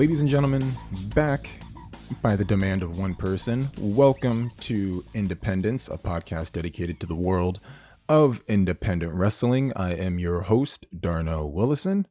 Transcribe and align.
Ladies 0.00 0.22
and 0.22 0.30
gentlemen, 0.30 0.72
back 1.14 1.60
by 2.22 2.34
the 2.34 2.42
demand 2.42 2.82
of 2.82 2.96
one 2.96 3.14
person, 3.14 3.70
welcome 3.76 4.50
to 4.60 5.04
Independence, 5.12 5.90
a 5.90 5.98
podcast 5.98 6.52
dedicated 6.52 6.98
to 7.00 7.06
the 7.06 7.14
world 7.14 7.60
of 8.08 8.42
independent 8.48 9.12
wrestling. 9.12 9.74
I 9.76 9.92
am 9.92 10.18
your 10.18 10.40
host, 10.40 10.86
Darno 10.98 11.52
Willison. 11.52 12.06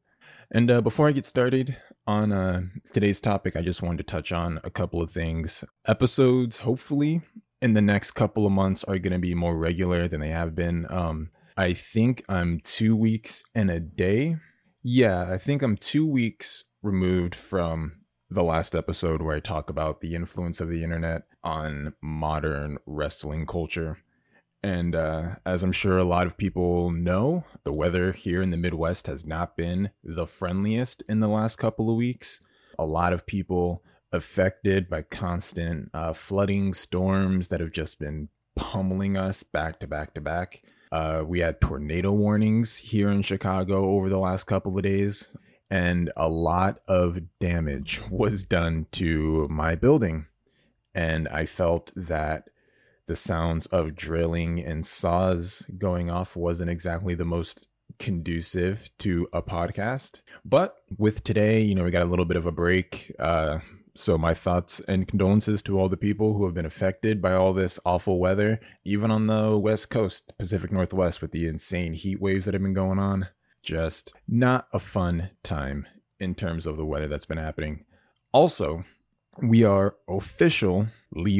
And 0.51 0.69
uh, 0.69 0.81
before 0.81 1.07
I 1.07 1.13
get 1.13 1.25
started 1.25 1.77
on 2.05 2.31
uh, 2.31 2.61
today's 2.93 3.19
topic, 3.19 3.55
I 3.55 3.63
just 3.63 3.81
wanted 3.81 3.97
to 3.97 4.03
touch 4.03 4.31
on 4.31 4.61
a 4.63 4.69
couple 4.69 5.01
of 5.01 5.09
things. 5.09 5.63
Episodes, 5.87 6.57
hopefully, 6.57 7.23
in 7.59 7.73
the 7.73 7.81
next 7.81 8.11
couple 8.11 8.45
of 8.45 8.51
months 8.51 8.83
are 8.83 8.99
going 8.99 9.13
to 9.13 9.17
be 9.17 9.33
more 9.33 9.57
regular 9.57 10.07
than 10.07 10.21
they 10.21 10.29
have 10.29 10.53
been. 10.53 10.85
Um, 10.91 11.31
I 11.57 11.73
think 11.73 12.23
I'm 12.29 12.59
two 12.63 12.95
weeks 12.95 13.43
and 13.55 13.71
a 13.71 13.79
day. 13.79 14.35
Yeah, 14.83 15.27
I 15.31 15.39
think 15.39 15.63
I'm 15.63 15.75
two 15.75 16.05
weeks 16.05 16.65
removed 16.81 17.35
from 17.35 17.93
the 18.29 18.43
last 18.43 18.75
episode 18.75 19.21
where 19.21 19.35
I 19.35 19.39
talk 19.39 19.69
about 19.69 20.01
the 20.01 20.13
influence 20.15 20.61
of 20.61 20.69
the 20.69 20.83
internet 20.83 21.23
on 21.43 21.93
modern 22.01 22.77
wrestling 22.85 23.45
culture. 23.45 23.97
And 24.61 24.93
uh, 24.93 25.35
as 25.45 25.63
I'm 25.63 25.71
sure 25.71 25.97
a 25.97 26.03
lot 26.03 26.27
of 26.27 26.37
people 26.37 26.91
know, 26.91 27.45
the 27.63 27.73
weather 27.73 28.11
here 28.11 28.41
in 28.41 28.49
the 28.51 28.57
Midwest 28.57 29.07
has 29.07 29.25
not 29.25 29.55
been 29.55 29.89
the 30.03 30.27
friendliest 30.27 31.01
in 31.07 31.21
the 31.21 31.29
last 31.29 31.55
couple 31.55 31.89
of 31.89 31.95
weeks. 31.95 32.41
A 32.77 32.85
lot 32.85 33.13
of 33.13 33.25
people 33.25 33.83
affected 34.11 34.89
by 34.89 35.01
constant 35.03 35.89
uh, 35.93 36.13
flooding 36.13 36.73
storms 36.73 37.47
that 37.47 37.61
have 37.61 37.71
just 37.71 37.99
been 37.99 38.29
pummeling 38.55 39.15
us 39.15 39.43
back 39.43 39.79
to 39.79 39.87
back 39.87 40.13
to 40.13 40.21
back. 40.21 40.61
Uh, 40.91 41.23
we 41.25 41.39
had 41.39 41.61
tornado 41.61 42.11
warnings 42.11 42.77
here 42.77 43.09
in 43.09 43.21
Chicago 43.21 43.91
over 43.91 44.09
the 44.09 44.19
last 44.19 44.45
couple 44.45 44.75
of 44.75 44.83
days, 44.83 45.31
and 45.69 46.11
a 46.17 46.27
lot 46.27 46.79
of 46.87 47.19
damage 47.39 48.01
was 48.09 48.43
done 48.43 48.87
to 48.93 49.47
my 49.49 49.75
building. 49.75 50.25
And 50.95 51.27
I 51.27 51.45
felt 51.45 51.91
that 51.95 52.49
the 53.05 53.15
sounds 53.15 53.65
of 53.67 53.95
drilling 53.95 54.59
and 54.59 54.85
saws 54.85 55.65
going 55.77 56.09
off 56.09 56.35
wasn't 56.35 56.69
exactly 56.69 57.15
the 57.15 57.25
most 57.25 57.67
conducive 57.97 58.89
to 58.99 59.27
a 59.33 59.41
podcast. 59.41 60.19
But 60.43 60.75
with 60.97 61.23
today, 61.23 61.61
you 61.61 61.75
know, 61.75 61.83
we 61.83 61.91
got 61.91 62.03
a 62.03 62.09
little 62.09 62.25
bit 62.25 62.37
of 62.37 62.45
a 62.45 62.51
break. 62.51 63.13
Uh, 63.19 63.59
so, 63.95 64.17
my 64.17 64.33
thoughts 64.33 64.79
and 64.81 65.07
condolences 65.07 65.61
to 65.63 65.79
all 65.79 65.89
the 65.89 65.97
people 65.97 66.33
who 66.33 66.45
have 66.45 66.53
been 66.53 66.65
affected 66.65 67.21
by 67.21 67.33
all 67.33 67.51
this 67.51 67.79
awful 67.85 68.19
weather, 68.19 68.59
even 68.85 69.11
on 69.11 69.27
the 69.27 69.57
West 69.57 69.89
Coast, 69.89 70.37
Pacific 70.37 70.71
Northwest, 70.71 71.21
with 71.21 71.31
the 71.31 71.47
insane 71.47 71.93
heat 71.93 72.21
waves 72.21 72.45
that 72.45 72.53
have 72.53 72.63
been 72.63 72.73
going 72.73 72.99
on. 72.99 73.27
Just 73.61 74.13
not 74.27 74.67
a 74.73 74.79
fun 74.79 75.31
time 75.43 75.87
in 76.19 76.35
terms 76.35 76.65
of 76.65 76.77
the 76.77 76.85
weather 76.85 77.07
that's 77.07 77.25
been 77.25 77.37
happening. 77.37 77.85
Also, 78.31 78.83
we 79.41 79.63
are 79.63 79.95
officially 80.07 80.87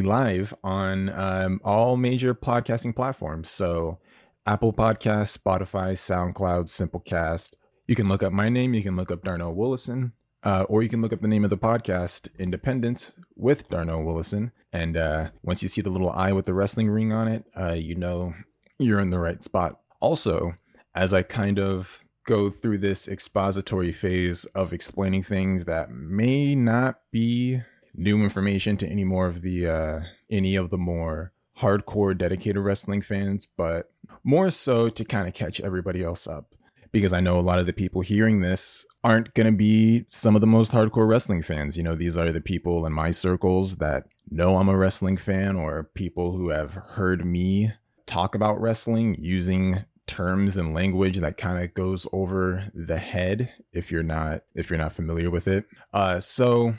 live 0.02 0.53
on 0.64 1.09
um, 1.09 1.61
all 1.64 1.98
major 1.98 2.34
podcasting 2.34 2.95
platforms. 2.95 3.50
So, 3.50 4.00
Apple 4.45 4.73
Podcasts, 4.73 5.38
Spotify, 5.38 5.94
SoundCloud, 5.94 6.66
Simplecast. 6.66 7.56
You 7.88 7.95
can 7.95 8.08
look 8.08 8.23
up 8.23 8.33
my 8.33 8.50
name. 8.50 8.73
You 8.73 8.81
can 8.81 8.95
look 8.95 9.11
up 9.11 9.23
Darnell 9.23 9.54
Willison. 9.54 10.14
Uh, 10.42 10.64
or 10.70 10.81
you 10.81 10.89
can 10.89 11.02
look 11.02 11.11
up 11.11 11.22
the 11.22 11.28
name 11.28 11.44
of 11.44 11.50
the 11.50 11.58
podcast, 11.58 12.30
Independence 12.39 13.11
with 13.36 13.67
Darnell 13.67 14.04
Willison. 14.04 14.52
And 14.72 14.95
uh, 14.95 15.31
once 15.44 15.61
you 15.61 15.67
see 15.67 15.81
the 15.81 15.89
little 15.89 16.11
eye 16.11 16.31
with 16.31 16.45
the 16.45 16.54
wrestling 16.54 16.89
ring 16.89 17.11
on 17.11 17.28
it, 17.28 17.44
uh, 17.59 17.73
you 17.73 17.95
know 17.95 18.33
you're 18.78 19.00
in 19.00 19.09
the 19.09 19.20
right 19.20 19.44
spot. 19.44 19.81
Also, 20.00 20.54
as 20.95 21.14
I 21.14 21.23
kind 21.23 21.59
of 21.59 22.02
go 22.30 22.52
through 22.52 22.77
this 22.77 23.08
expository 23.08 23.91
phase 23.91 24.45
of 24.53 24.72
explaining 24.72 25.23
things 25.23 25.66
that 25.66 25.89
may 25.89 26.54
not 26.54 26.99
be 27.11 27.59
new 27.95 28.21
information 28.21 28.77
to 28.77 28.87
any 28.87 29.04
more 29.04 29.26
of 29.26 29.42
the 29.42 29.67
uh, 29.67 29.99
any 30.30 30.55
of 30.55 30.70
the 30.70 30.77
more 30.77 31.33
hardcore 31.59 32.15
dedicated 32.15 32.61
wrestling 32.61 33.02
fans, 33.02 33.48
but 33.58 33.92
more 34.23 34.52
so 34.52 34.89
to 34.89 35.04
kind 35.04 35.27
of 35.27 35.33
catch 35.33 35.59
everybody 35.59 36.04
else 36.04 36.27
up 36.27 36.54
because 36.92 37.14
I 37.14 37.20
know 37.20 37.39
a 37.39 37.42
lot 37.42 37.58
of 37.58 37.65
the 37.65 37.73
people 37.73 38.02
hearing 38.02 38.42
this 38.42 38.86
aren't 39.04 39.33
going 39.33 39.52
to 39.52 39.58
be 39.58 40.05
some 40.09 40.36
of 40.36 40.42
the 40.42 40.48
most 40.48 40.71
hardcore 40.71 41.09
wrestling 41.09 41.42
fans. 41.42 41.77
You 41.77 41.83
know, 41.83 41.95
these 41.95 42.15
are 42.15 42.31
the 42.31 42.42
people 42.42 42.86
in 42.86 42.93
my 42.93 43.09
circles 43.09 43.77
that 43.77 44.04
know 44.30 44.58
I'm 44.58 44.70
a 44.70 44.77
wrestling 44.77 45.17
fan 45.17 45.55
or 45.55 45.89
people 45.95 46.33
who 46.33 46.49
have 46.49 46.73
heard 46.73 47.25
me 47.25 47.71
talk 48.05 48.36
about 48.36 48.61
wrestling 48.61 49.15
using 49.20 49.86
terms 50.09 50.58
and 50.58 50.73
language 50.73 51.17
that 51.20 51.37
kind 51.37 51.64
of 51.64 51.73
goes 51.73 52.05
over 52.11 52.71
the 52.73 52.97
head 52.97 53.53
if 53.71 53.92
you're 53.92 54.03
not 54.03 54.42
if 54.55 54.70
you're 54.70 54.80
not 54.80 54.92
familiar 54.92 55.30
with 55.30 55.47
it. 55.47 55.65
Uh 55.93 56.20
so 56.20 56.73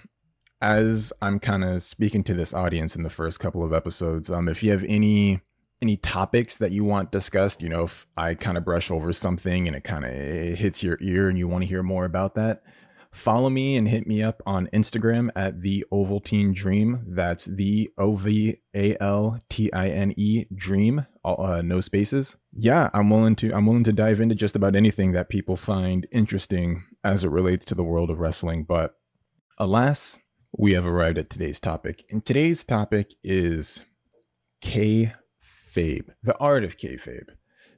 as 0.61 1.13
I'm 1.23 1.39
kind 1.39 1.65
of 1.65 1.83
speaking 1.83 2.23
to 2.25 2.35
this 2.35 2.53
audience 2.53 2.95
in 2.95 3.03
the 3.03 3.11
first 3.11 3.41
couple 3.41 3.65
of 3.65 3.73
episodes, 3.73 4.31
um 4.31 4.49
if 4.49 4.63
you 4.63 4.73
have 4.73 4.85
any 4.85 5.41
any 5.83 5.97
topics 5.97 6.57
that 6.57 6.73
you 6.73 6.85
want 6.85 7.11
discussed, 7.11 7.63
you 7.63 7.69
know, 7.69 7.85
if 7.85 8.07
I 8.17 8.35
kind 8.35 8.59
of 8.59 8.65
brush 8.65 8.91
over 8.91 9.13
something 9.13 9.67
and 9.67 9.75
it 9.75 9.85
kind 9.85 10.05
of 10.05 10.13
hits 10.13 10.83
your 10.83 10.99
ear 11.01 11.29
and 11.29 11.39
you 11.39 11.49
want 11.49 11.63
to 11.63 11.69
hear 11.69 11.83
more 11.83 12.05
about 12.05 12.35
that, 12.35 12.63
follow 13.13 13.51
me 13.51 13.77
and 13.77 13.89
hit 13.89 14.07
me 14.07 14.23
up 14.23 14.43
on 14.47 14.69
Instagram 14.73 15.31
at 15.35 15.63
the 15.63 15.85
Ovaltine 15.93 16.55
Dream. 16.55 17.05
That's 17.07 17.45
the 17.45 17.91
O 17.99 18.17
V 18.17 18.57
A 18.75 18.97
L 19.01 19.41
T 19.49 19.73
I 19.73 19.89
N 19.89 20.13
E 20.17 20.47
Dream, 20.55 21.07
uh, 21.25 21.63
no 21.65 21.81
spaces. 21.81 22.37
Yeah, 22.53 22.91
I'm 22.93 23.11
willing 23.11 23.37
to 23.37 23.53
I'm 23.53 23.67
willing 23.67 23.85
to 23.85 23.93
dive 23.93 24.21
into 24.21 24.35
just 24.35 24.57
about 24.57 24.77
anything 24.77 25.13
that 25.13 25.29
people 25.29 25.57
find 25.57 26.07
interesting 26.13 26.85
as 27.05 27.25
it 27.25 27.31
relates 27.31 27.65
to 27.67 27.75
the 27.75 27.85
world 27.85 28.11
of 28.11 28.21
wrestling. 28.21 28.65
But 28.65 28.95
alas, 29.59 30.19
we 30.57 30.73
have 30.73 30.87
arrived 30.87 31.19
at 31.19 31.31
today's 31.31 31.61
topic, 31.61 32.05
and 32.11 32.25
today's 32.25 32.65
topic 32.65 33.15
is 33.23 33.81
K 34.61 35.13
kayfabe, 35.71 36.11
the 36.23 36.37
art 36.39 36.65
of 36.65 36.77
kayfabe. 36.77 37.29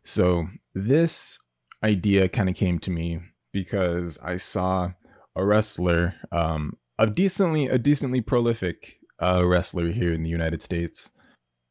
So 0.04 0.47
this 0.75 1.38
idea 1.82 2.28
kind 2.28 2.48
of 2.48 2.56
came 2.56 2.78
to 2.81 2.91
me 2.91 3.21
because 3.53 4.19
I 4.22 4.37
saw 4.37 4.92
a 5.34 5.44
wrestler, 5.44 6.15
um, 6.31 6.76
a 6.98 7.06
decently 7.06 7.66
a 7.66 7.78
decently 7.78 8.20
prolific 8.20 8.98
uh, 9.20 9.44
wrestler 9.47 9.88
here 9.88 10.12
in 10.12 10.22
the 10.22 10.31
United 10.31 10.62
States, 10.62 11.10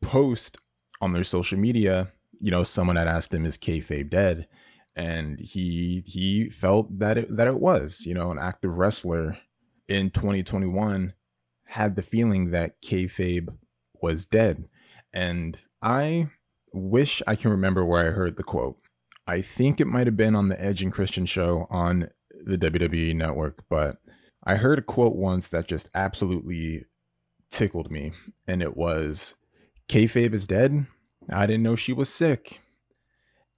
post 0.01 0.57
on 0.99 1.13
their 1.13 1.23
social 1.23 1.57
media. 1.57 2.11
You 2.39 2.51
know, 2.51 2.63
someone 2.63 2.95
had 2.95 3.07
asked 3.07 3.33
him, 3.33 3.45
"Is 3.45 3.57
kayfabe 3.57 4.09
dead?" 4.09 4.47
And 4.95 5.39
he 5.39 6.03
he 6.05 6.49
felt 6.49 6.99
that 6.99 7.17
it 7.17 7.35
that 7.35 7.47
it 7.47 7.59
was. 7.59 8.05
You 8.05 8.13
know, 8.13 8.31
an 8.31 8.39
active 8.39 8.77
wrestler 8.77 9.37
in 9.87 10.09
2021 10.09 11.13
had 11.67 11.95
the 11.95 12.01
feeling 12.01 12.51
that 12.51 12.81
kayfabe 12.81 13.49
was 14.01 14.25
dead, 14.25 14.67
and 15.13 15.59
I 15.81 16.29
wish 16.73 17.21
I 17.27 17.35
can 17.35 17.51
remember 17.51 17.85
where 17.85 18.07
I 18.07 18.11
heard 18.11 18.37
the 18.37 18.43
quote. 18.43 18.77
I 19.27 19.41
think 19.41 19.79
it 19.79 19.87
might 19.87 20.07
have 20.07 20.17
been 20.17 20.35
on 20.35 20.49
the 20.49 20.61
Edge 20.61 20.81
and 20.81 20.91
Christian 20.91 21.25
show 21.25 21.67
on 21.69 22.09
the 22.45 22.57
WWE 22.57 23.15
network, 23.15 23.63
but 23.69 23.97
I 24.43 24.55
heard 24.55 24.79
a 24.79 24.83
quote 24.83 25.15
once 25.15 25.47
that 25.49 25.67
just 25.67 25.89
absolutely 25.93 26.85
tickled 27.49 27.91
me, 27.91 28.13
and 28.47 28.61
it 28.61 28.75
was, 28.75 29.35
"Kayfabe 29.87 30.33
is 30.33 30.47
dead. 30.47 30.87
I 31.29 31.45
didn't 31.45 31.63
know 31.63 31.75
she 31.75 31.93
was 31.93 32.09
sick." 32.09 32.59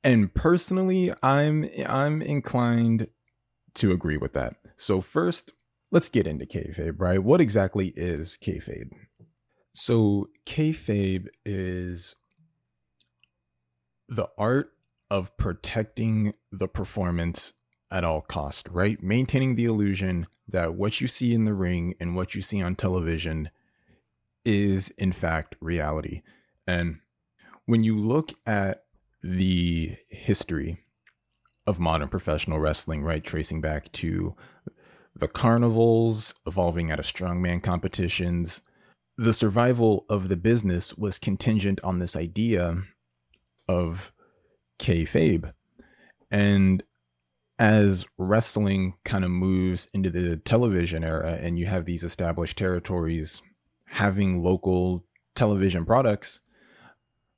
And 0.04 0.34
personally, 0.34 1.14
I'm 1.24 1.70
I'm 1.86 2.22
inclined 2.22 3.08
to 3.76 3.92
agree 3.92 4.18
with 4.18 4.34
that. 4.34 4.56
So 4.76 5.02
first, 5.02 5.54
let's 5.92 6.10
get 6.10 6.28
into 6.28 6.46
kayfabe, 6.46 7.00
right? 7.00 7.24
What 7.24 7.40
exactly 7.40 7.94
is 7.96 8.38
kayfabe? 8.42 8.90
So, 9.76 10.30
kayfabe 10.46 11.28
is 11.46 12.16
the 14.08 14.28
art 14.38 14.72
of 15.10 15.36
protecting 15.38 16.34
the 16.52 16.68
performance 16.68 17.54
at 17.94 18.04
all 18.04 18.22
cost, 18.22 18.68
right? 18.72 19.02
Maintaining 19.02 19.56
the 19.56 19.66
illusion 19.66 20.28
that 20.48 20.76
what 20.76 21.00
you 21.00 21.08
see 21.08 21.34
in 21.34 21.46
the 21.46 21.54
ring 21.54 21.94
and 22.00 22.16
what 22.16 22.36
you 22.36 22.42
see 22.42 22.62
on 22.62 22.76
television 22.76 23.50
is 24.44 24.90
in 24.98 25.12
fact 25.12 25.56
reality. 25.62 26.22
And 26.68 27.00
when 27.66 27.84
you 27.84 27.98
look 27.98 28.32
at 28.46 28.84
the 29.22 29.96
history 30.10 30.80
of 31.66 31.80
modern 31.80 32.10
professional 32.10 32.60
wrestling, 32.60 33.04
right, 33.04 33.24
tracing 33.24 33.62
back 33.62 33.92
to 33.94 34.36
the 35.16 35.28
carnivals 35.28 36.34
evolving 36.46 36.92
out 36.92 37.00
of 37.00 37.06
strongman 37.06 37.62
competitions, 37.62 38.62
the 39.18 39.34
survival 39.34 40.06
of 40.10 40.28
the 40.28 40.36
business 40.36 40.98
was 40.98 41.20
contingent 41.20 41.80
on 41.84 42.00
this 42.00 42.16
idea 42.16 42.82
of 43.70 44.12
kayfabe. 44.80 45.54
And 46.32 46.84
as 47.60 48.08
wrestling 48.18 48.96
kind 49.06 49.24
of 49.24 49.32
moves 49.32 49.88
into 49.94 50.10
the 50.10 50.38
television 50.38 51.04
era 51.04 51.38
and 51.42 51.60
you 51.60 51.66
have 51.66 51.86
these 51.86 52.04
established 52.04 52.58
territories 52.58 53.42
having 53.86 54.42
local 54.44 55.06
television 55.36 55.86
products, 55.86 56.40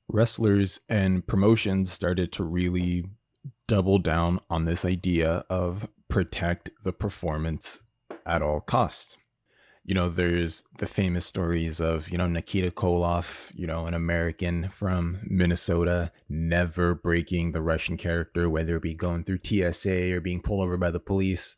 wrestlers 0.08 0.80
and 0.88 1.26
promotions 1.26 1.92
started 1.92 2.32
to 2.32 2.44
really 2.44 3.04
double 3.68 3.98
down 3.98 4.38
on 4.48 4.64
this 4.64 4.84
idea 4.84 5.44
of 5.50 5.88
protect 6.08 6.70
the 6.82 6.92
performance 6.92 7.82
at 8.24 8.42
all 8.42 8.60
costs. 8.60 9.16
You 9.86 9.94
know, 9.94 10.08
there's 10.08 10.64
the 10.78 10.86
famous 10.86 11.24
stories 11.24 11.80
of, 11.80 12.10
you 12.10 12.18
know, 12.18 12.26
Nikita 12.26 12.72
Koloff, 12.72 13.52
you 13.54 13.68
know, 13.68 13.86
an 13.86 13.94
American 13.94 14.68
from 14.68 15.20
Minnesota, 15.22 16.10
never 16.28 16.92
breaking 16.92 17.52
the 17.52 17.62
Russian 17.62 17.96
character, 17.96 18.50
whether 18.50 18.76
it 18.76 18.82
be 18.82 18.94
going 18.94 19.22
through 19.22 19.38
TSA 19.44 20.12
or 20.12 20.20
being 20.20 20.42
pulled 20.42 20.64
over 20.64 20.76
by 20.76 20.90
the 20.90 20.98
police. 20.98 21.56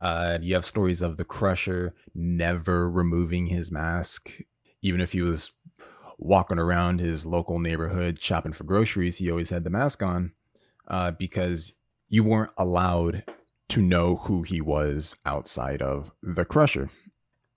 Uh, 0.00 0.38
you 0.40 0.54
have 0.54 0.64
stories 0.64 1.02
of 1.02 1.18
the 1.18 1.24
Crusher 1.24 1.94
never 2.14 2.88
removing 2.88 3.48
his 3.48 3.70
mask, 3.70 4.40
even 4.80 5.02
if 5.02 5.12
he 5.12 5.20
was 5.20 5.52
walking 6.18 6.58
around 6.58 6.98
his 7.00 7.26
local 7.26 7.58
neighborhood 7.58 8.22
shopping 8.22 8.54
for 8.54 8.64
groceries, 8.64 9.18
he 9.18 9.30
always 9.30 9.50
had 9.50 9.64
the 9.64 9.70
mask 9.70 10.02
on 10.02 10.32
uh, 10.88 11.10
because 11.10 11.74
you 12.08 12.24
weren't 12.24 12.52
allowed 12.56 13.22
to 13.68 13.82
know 13.82 14.16
who 14.16 14.42
he 14.42 14.62
was 14.62 15.16
outside 15.26 15.82
of 15.82 16.14
the 16.22 16.46
Crusher. 16.46 16.88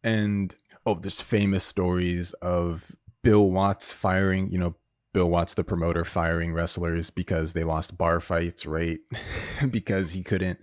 And 0.04 0.56
oh, 0.86 0.96
there's 0.96 1.22
famous 1.22 1.64
stories 1.64 2.34
of 2.34 2.96
Bill 3.24 3.50
Watts 3.50 3.92
firing, 3.92 4.52
you 4.52 4.58
know, 4.58 4.76
Bill 5.14 5.30
Watts, 5.30 5.56
the 5.56 5.64
promoter, 5.64 6.06
firing 6.06 6.54
wrestlers 6.54 7.10
because 7.10 7.54
they 7.54 7.64
lost 7.64 7.98
bar 7.98 8.20
fights, 8.20 8.66
right? 8.66 9.00
because 9.72 10.14
he 10.14 10.24
couldn't 10.24 10.60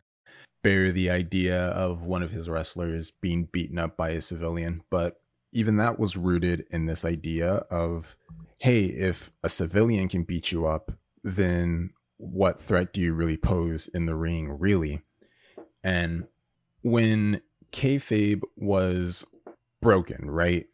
bear 0.63 0.91
the 0.93 1.11
idea 1.11 1.69
of 1.69 2.07
one 2.07 2.23
of 2.23 2.31
his 2.31 2.49
wrestlers 2.49 3.11
being 3.11 3.49
beaten 3.53 3.79
up 3.79 3.97
by 3.97 4.11
a 4.11 4.21
civilian. 4.21 4.83
But 4.91 5.21
even 5.53 5.77
that 5.77 5.99
was 5.99 6.17
rooted 6.17 6.65
in 6.71 6.87
this 6.87 7.05
idea 7.05 7.55
of, 7.71 8.17
hey, 8.59 8.85
if 8.85 9.31
a 9.43 9.49
civilian 9.49 10.09
can 10.09 10.23
beat 10.23 10.53
you 10.53 10.67
up, 10.67 10.93
then 11.23 11.91
what 12.19 12.61
threat 12.61 12.93
do 12.93 13.01
you 13.01 13.15
really 13.15 13.37
pose 13.37 13.89
in 13.89 14.07
the 14.07 14.15
ring, 14.15 14.59
really? 14.59 15.03
And 15.83 16.27
when 16.83 17.43
kayfabe 17.73 18.43
was 18.57 19.27
broken, 19.81 20.31
right? 20.31 20.67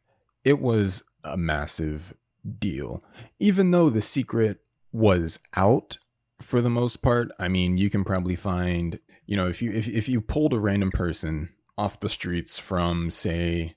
It 0.44 0.60
was 0.60 1.04
a 1.24 1.36
massive 1.36 2.14
deal. 2.58 3.04
Even 3.38 3.70
though 3.70 3.90
the 3.90 4.00
secret 4.00 4.60
was 4.92 5.38
out 5.54 5.98
for 6.40 6.60
the 6.60 6.70
most 6.70 6.96
part, 6.96 7.30
I 7.38 7.48
mean, 7.48 7.76
you 7.78 7.90
can 7.90 8.04
probably 8.04 8.36
find, 8.36 8.98
you 9.26 9.36
know, 9.36 9.48
if 9.48 9.62
you 9.62 9.72
if 9.72 9.88
if 9.88 10.08
you 10.08 10.20
pulled 10.20 10.52
a 10.52 10.58
random 10.58 10.90
person 10.90 11.50
off 11.78 12.00
the 12.00 12.08
streets 12.08 12.58
from 12.58 13.10
say 13.10 13.76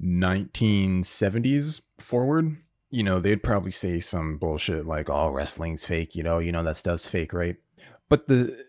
1970s 0.00 1.82
forward, 1.98 2.56
you 2.90 3.02
know, 3.02 3.20
they'd 3.20 3.42
probably 3.42 3.70
say 3.70 4.00
some 4.00 4.38
bullshit 4.38 4.86
like, 4.86 5.10
"Oh, 5.10 5.30
wrestling's 5.30 5.84
fake," 5.84 6.14
you 6.14 6.22
know, 6.22 6.38
you 6.38 6.52
know 6.52 6.62
that 6.62 6.76
stuff's 6.76 7.08
fake, 7.08 7.32
right? 7.32 7.56
But 8.08 8.26
the 8.26 8.64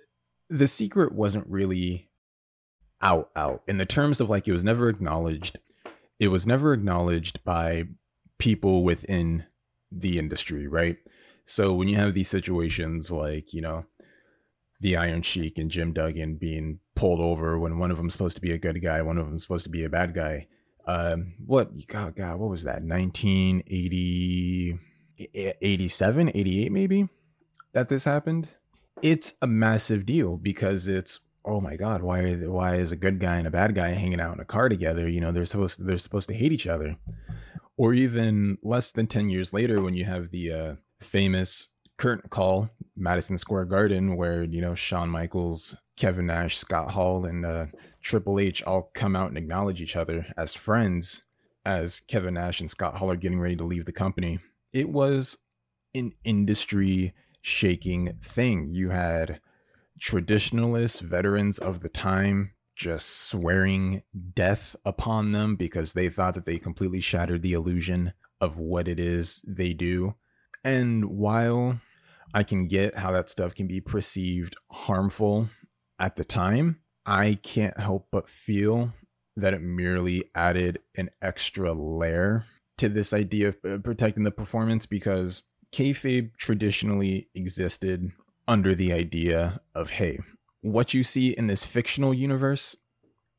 the 0.50 0.68
secret 0.68 1.14
wasn't 1.14 1.48
really 1.48 2.09
out 3.02 3.30
out 3.36 3.64
in 3.68 3.78
the 3.78 3.86
terms 3.86 4.20
of 4.20 4.30
like 4.30 4.48
it 4.48 4.52
was 4.52 4.64
never 4.64 4.90
acknowledged. 4.90 5.60
It 6.20 6.30
was 6.30 6.46
never 6.46 6.74
acknowledged 6.74 7.44
by 7.44 7.86
people 8.38 8.84
within 8.84 9.46
the 9.92 10.18
industry, 10.18 10.68
right? 10.68 10.98
So 11.46 11.74
when 11.74 11.88
you 11.88 11.96
have 11.96 12.14
these 12.14 12.30
situations 12.30 13.10
like, 13.10 13.54
you 13.54 13.62
know, 13.62 13.86
the 14.80 14.96
Iron 14.96 15.22
Sheik 15.22 15.58
and 15.58 15.72
Jim 15.72 15.94
Duggan 15.94 16.36
being 16.36 16.80
pulled 16.96 17.20
over 17.20 17.58
when 17.58 17.80
one 17.80 17.92
of 17.92 17.98
them's 17.98 18.14
supposed 18.14 18.36
to 18.36 18.42
be 18.42 18.52
a 18.52 18.58
good 18.58 18.82
guy, 18.82 19.02
one 19.02 19.18
of 19.18 19.26
them's 19.26 19.44
supposed 19.44 19.64
to 19.66 19.70
be 19.70 19.84
a 19.84 19.90
bad 19.90 20.14
guy, 20.14 20.48
um, 20.86 21.34
what 21.46 21.72
God, 21.88 22.16
God, 22.16 22.40
what 22.40 22.50
was 22.50 22.64
that? 22.64 22.84
1980, 22.84 24.80
87, 25.36 26.32
88 26.34 26.72
maybe 26.72 27.10
that 27.74 27.90
this 27.90 28.06
happened. 28.06 28.50
It's 29.02 29.34
a 29.42 29.48
massive 29.48 30.06
deal 30.06 30.38
because 30.38 30.88
it's 30.88 31.20
oh 31.50 31.60
my 31.60 31.76
God, 31.76 32.02
why 32.04 32.20
are 32.20 32.52
why 32.52 32.76
is 32.76 32.92
a 32.92 32.96
good 32.96 33.20
guy 33.20 33.38
and 33.38 33.48
a 33.48 33.52
bad 33.52 33.74
guy 33.74 33.90
hanging 33.90 34.22
out 34.22 34.36
in 34.36 34.40
a 34.40 34.46
car 34.46 34.70
together? 34.70 35.10
You 35.10 35.20
know, 35.20 35.32
they're 35.32 35.46
supposed 35.46 35.78
to, 35.78 35.84
they're 35.84 35.98
supposed 35.98 36.30
to 36.30 36.36
hate 36.36 36.52
each 36.52 36.68
other. 36.68 36.98
Or 37.76 37.94
even 37.94 38.58
less 38.62 38.92
than 38.92 39.08
10 39.08 39.30
years 39.30 39.54
later 39.54 39.82
when 39.82 39.96
you 39.96 40.06
have 40.06 40.32
the 40.32 40.52
uh, 40.52 40.76
famous 41.00 41.70
curtain 41.98 42.30
call 42.30 42.70
Madison 42.96 43.38
Square 43.38 43.66
Garden 43.66 44.16
where, 44.16 44.44
you 44.44 44.62
know, 44.62 44.76
Shawn 44.76 45.10
Michaels, 45.10 45.76
Kevin 45.98 46.28
Nash, 46.28 46.58
Scott 46.58 46.92
Hall 46.92 47.26
and 47.26 47.46
uh, 47.46 47.68
Triple 48.02 48.40
H 48.40 48.62
all 48.64 48.92
come 48.94 49.16
out 49.16 49.30
and 49.30 49.38
acknowledge 49.38 49.82
each 49.82 49.96
other 49.96 50.28
as 50.38 50.54
friends 50.54 51.24
as 51.66 52.02
Kevin 52.02 52.36
Nash 52.36 52.60
and 52.60 52.70
Scott 52.70 52.96
Hall 52.96 53.12
are 53.12 53.16
getting 53.16 53.40
ready 53.40 53.56
to 53.56 53.64
leave 53.64 53.86
the 53.86 53.92
company. 53.92 54.40
It 54.72 54.90
was 54.90 55.38
an 55.96 56.14
industry 56.24 57.14
shaking 57.42 58.14
thing. 58.22 58.68
You 58.68 58.90
had 58.90 59.40
traditionalists, 60.00 61.00
veterans 61.00 61.58
of 61.58 61.82
the 61.82 61.90
time, 61.90 62.54
just 62.76 63.30
swearing 63.30 64.04
death 64.34 64.76
upon 64.86 65.32
them 65.34 65.56
because 65.56 65.94
they 65.94 66.10
thought 66.10 66.34
that 66.36 66.46
they 66.46 66.58
completely 66.58 67.02
shattered 67.02 67.42
the 67.42 67.54
illusion 67.54 68.14
of 68.40 68.58
what 68.58 68.88
it 68.88 69.00
is 69.00 69.44
they 69.46 69.74
do. 69.74 70.16
And 70.64 71.06
while 71.06 71.82
I 72.34 72.44
can 72.44 72.68
get 72.68 72.98
how 72.98 73.12
that 73.12 73.30
stuff 73.30 73.54
can 73.54 73.68
be 73.68 73.82
perceived 73.82 74.56
harmful 74.72 75.50
at 76.00 76.16
the 76.16 76.24
time, 76.24 76.80
I 77.06 77.40
can't 77.42 77.78
help 77.80 78.08
but 78.12 78.30
feel 78.30 78.94
that 79.36 79.54
it 79.54 79.62
merely 79.62 80.26
added 80.36 80.80
an 80.96 81.10
extra 81.22 81.74
layer 81.74 82.46
to 82.78 82.88
this 82.88 83.14
idea 83.14 83.50
of 83.50 83.58
uh, 83.68 83.78
protecting 83.80 84.24
the 84.24 84.32
performance 84.32 84.86
because 84.86 85.44
kayfabe 85.74 86.36
traditionally 86.38 87.30
existed 87.36 88.12
under 88.50 88.74
the 88.74 88.92
idea 88.92 89.62
of 89.76 89.92
hey, 89.92 90.20
what 90.62 90.94
you 90.94 91.04
see 91.04 91.30
in 91.30 91.48
this 91.48 91.64
fictional 91.64 92.14
universe 92.14 92.76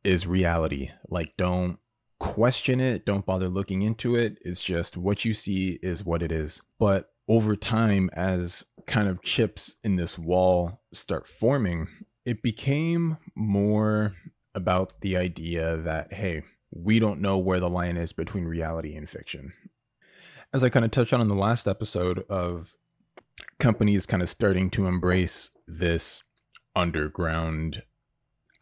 is 0.05 0.27
reality. 0.27 0.91
Like, 1.09 1.37
don't 1.37 1.79
question 2.21 2.81
it, 2.81 3.05
don't 3.05 3.27
bother 3.27 3.49
looking 3.49 3.83
into 3.83 4.15
it. 4.15 4.39
It's 4.43 4.63
just 4.63 4.97
what 4.97 5.25
you 5.25 5.35
see 5.35 5.81
is 5.83 6.05
what 6.05 6.23
it 6.23 6.31
is. 6.31 6.63
But 6.79 7.11
over 7.29 7.57
time, 7.57 8.09
as 8.13 8.65
kind 8.87 9.09
of 9.09 9.23
chips 9.23 9.77
in 9.83 9.97
this 9.97 10.19
wall 10.19 10.81
start 10.93 11.27
forming, 11.27 11.89
it 12.25 12.41
became 12.41 13.19
more 13.35 14.15
about 14.55 15.01
the 15.01 15.17
idea 15.17 15.77
that, 15.77 16.13
hey, 16.13 16.43
we 16.71 17.01
don't 17.01 17.21
know 17.21 17.37
where 17.37 17.61
the 17.61 17.69
line 17.69 17.97
is 17.97 18.13
between 18.13 18.45
reality 18.45 18.95
and 18.95 19.09
fiction. 19.09 19.53
As 20.53 20.63
I 20.63 20.69
kind 20.69 20.85
of 20.85 20.93
touched 20.93 21.13
on 21.13 21.21
in 21.21 21.29
the 21.29 21.35
last 21.35 21.67
episode 21.67 22.21
of 22.29 22.77
companies 23.59 24.07
kind 24.07 24.23
of 24.23 24.29
starting 24.29 24.71
to 24.71 24.87
embrace 24.87 25.51
this 25.67 26.23
underground 26.77 27.83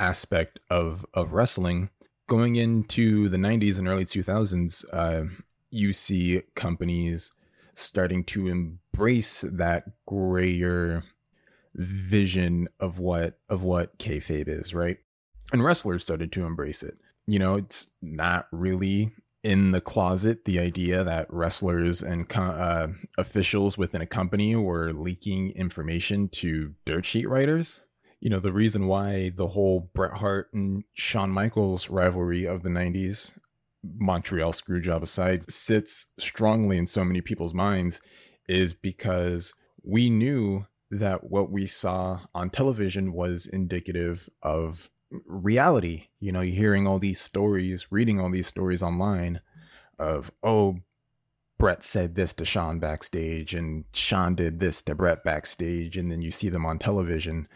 aspect 0.00 0.60
of 0.70 1.04
of 1.14 1.32
wrestling 1.32 1.90
going 2.28 2.56
into 2.56 3.28
the 3.28 3.36
90s 3.36 3.78
and 3.78 3.88
early 3.88 4.04
2000s 4.04 4.84
uh, 4.92 5.24
you 5.70 5.92
see 5.92 6.42
companies 6.54 7.32
starting 7.74 8.24
to 8.24 8.48
embrace 8.48 9.42
that 9.42 9.84
grayer 10.06 11.04
vision 11.74 12.68
of 12.80 12.98
what 12.98 13.38
of 13.48 13.62
what 13.62 13.98
kayfabe 13.98 14.48
is, 14.48 14.74
right? 14.74 14.98
And 15.52 15.64
wrestlers 15.64 16.02
started 16.02 16.32
to 16.32 16.44
embrace 16.44 16.82
it. 16.82 16.98
You 17.26 17.38
know, 17.38 17.56
it's 17.56 17.90
not 18.02 18.48
really 18.50 19.12
in 19.48 19.70
the 19.70 19.80
closet 19.80 20.44
the 20.44 20.58
idea 20.58 21.02
that 21.02 21.26
wrestlers 21.30 22.02
and 22.02 22.30
uh, 22.36 22.88
officials 23.16 23.78
within 23.78 24.02
a 24.02 24.06
company 24.06 24.54
were 24.54 24.92
leaking 24.92 25.52
information 25.52 26.28
to 26.28 26.74
dirt 26.84 27.06
sheet 27.06 27.26
writers. 27.26 27.80
You 28.20 28.28
know, 28.28 28.40
the 28.40 28.52
reason 28.52 28.86
why 28.88 29.30
the 29.34 29.46
whole 29.46 29.90
Bret 29.94 30.18
Hart 30.18 30.48
and 30.52 30.84
Shawn 30.92 31.30
Michaels 31.30 31.88
rivalry 31.88 32.44
of 32.44 32.62
the 32.62 32.68
90s, 32.68 33.38
Montreal 33.82 34.52
Screwjob 34.52 35.00
aside, 35.00 35.50
sits 35.50 36.12
strongly 36.18 36.76
in 36.76 36.86
so 36.86 37.02
many 37.02 37.22
people's 37.22 37.54
minds 37.54 38.02
is 38.50 38.74
because 38.74 39.54
we 39.82 40.10
knew 40.10 40.66
that 40.90 41.24
what 41.24 41.50
we 41.50 41.66
saw 41.66 42.20
on 42.34 42.50
television 42.50 43.14
was 43.14 43.46
indicative 43.46 44.28
of 44.42 44.90
reality. 45.10 46.08
You 46.20 46.32
know, 46.32 46.40
you're 46.40 46.56
hearing 46.56 46.86
all 46.86 46.98
these 46.98 47.20
stories, 47.20 47.90
reading 47.90 48.20
all 48.20 48.30
these 48.30 48.46
stories 48.46 48.82
online 48.82 49.40
of, 49.98 50.30
oh, 50.42 50.78
Bret 51.58 51.82
said 51.82 52.14
this 52.14 52.32
to 52.34 52.44
Shawn 52.44 52.78
backstage, 52.78 53.52
and 53.52 53.84
Shawn 53.92 54.36
did 54.36 54.60
this 54.60 54.80
to 54.82 54.94
Bret 54.94 55.24
backstage, 55.24 55.96
and 55.96 56.10
then 56.10 56.22
you 56.22 56.30
see 56.30 56.48
them 56.48 56.64
on 56.64 56.78
television 56.78 57.48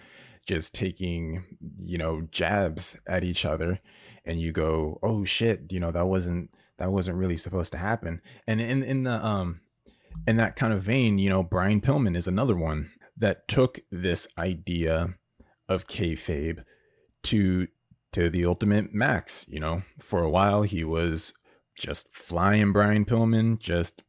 just 0.47 0.75
taking, 0.75 1.45
you 1.79 1.99
know, 1.99 2.23
jabs 2.33 2.97
at 3.07 3.23
each 3.23 3.45
other, 3.45 3.81
and 4.25 4.41
you 4.41 4.51
go, 4.51 4.99
oh 5.03 5.25
shit, 5.25 5.71
you 5.71 5.79
know, 5.79 5.93
that 5.93 6.07
wasn't 6.07 6.51
that 6.79 6.91
wasn't 6.91 7.17
really 7.17 7.37
supposed 7.37 7.71
to 7.73 7.79
happen. 7.79 8.21
And 8.47 8.61
in 8.61 8.83
in 8.83 9.05
the 9.05 9.25
um 9.25 9.61
in 10.27 10.37
that 10.37 10.57
kind 10.57 10.73
of 10.73 10.83
vein, 10.83 11.19
you 11.19 11.31
know, 11.31 11.45
Brian 11.45 11.81
Pillman 11.81 12.17
is 12.17 12.27
another 12.27 12.57
one 12.57 12.91
that 13.17 13.47
took 13.47 13.79
this 13.91 14.27
idea 14.37 15.15
of 15.69 15.87
kayfabe 15.87 16.65
to 17.25 17.69
to 18.13 18.31
the 18.31 18.45
ultimate 18.45 18.93
max. 18.93 19.47
You 19.49 19.61
know, 19.61 19.83
for 19.99 20.23
a 20.23 20.31
while 20.31 20.63
he 20.63 20.85
was 20.85 21.35
just 21.79 22.13
flying 22.13 22.73
Brian 22.73 23.05
Pillman, 23.05 23.59
just 23.59 24.03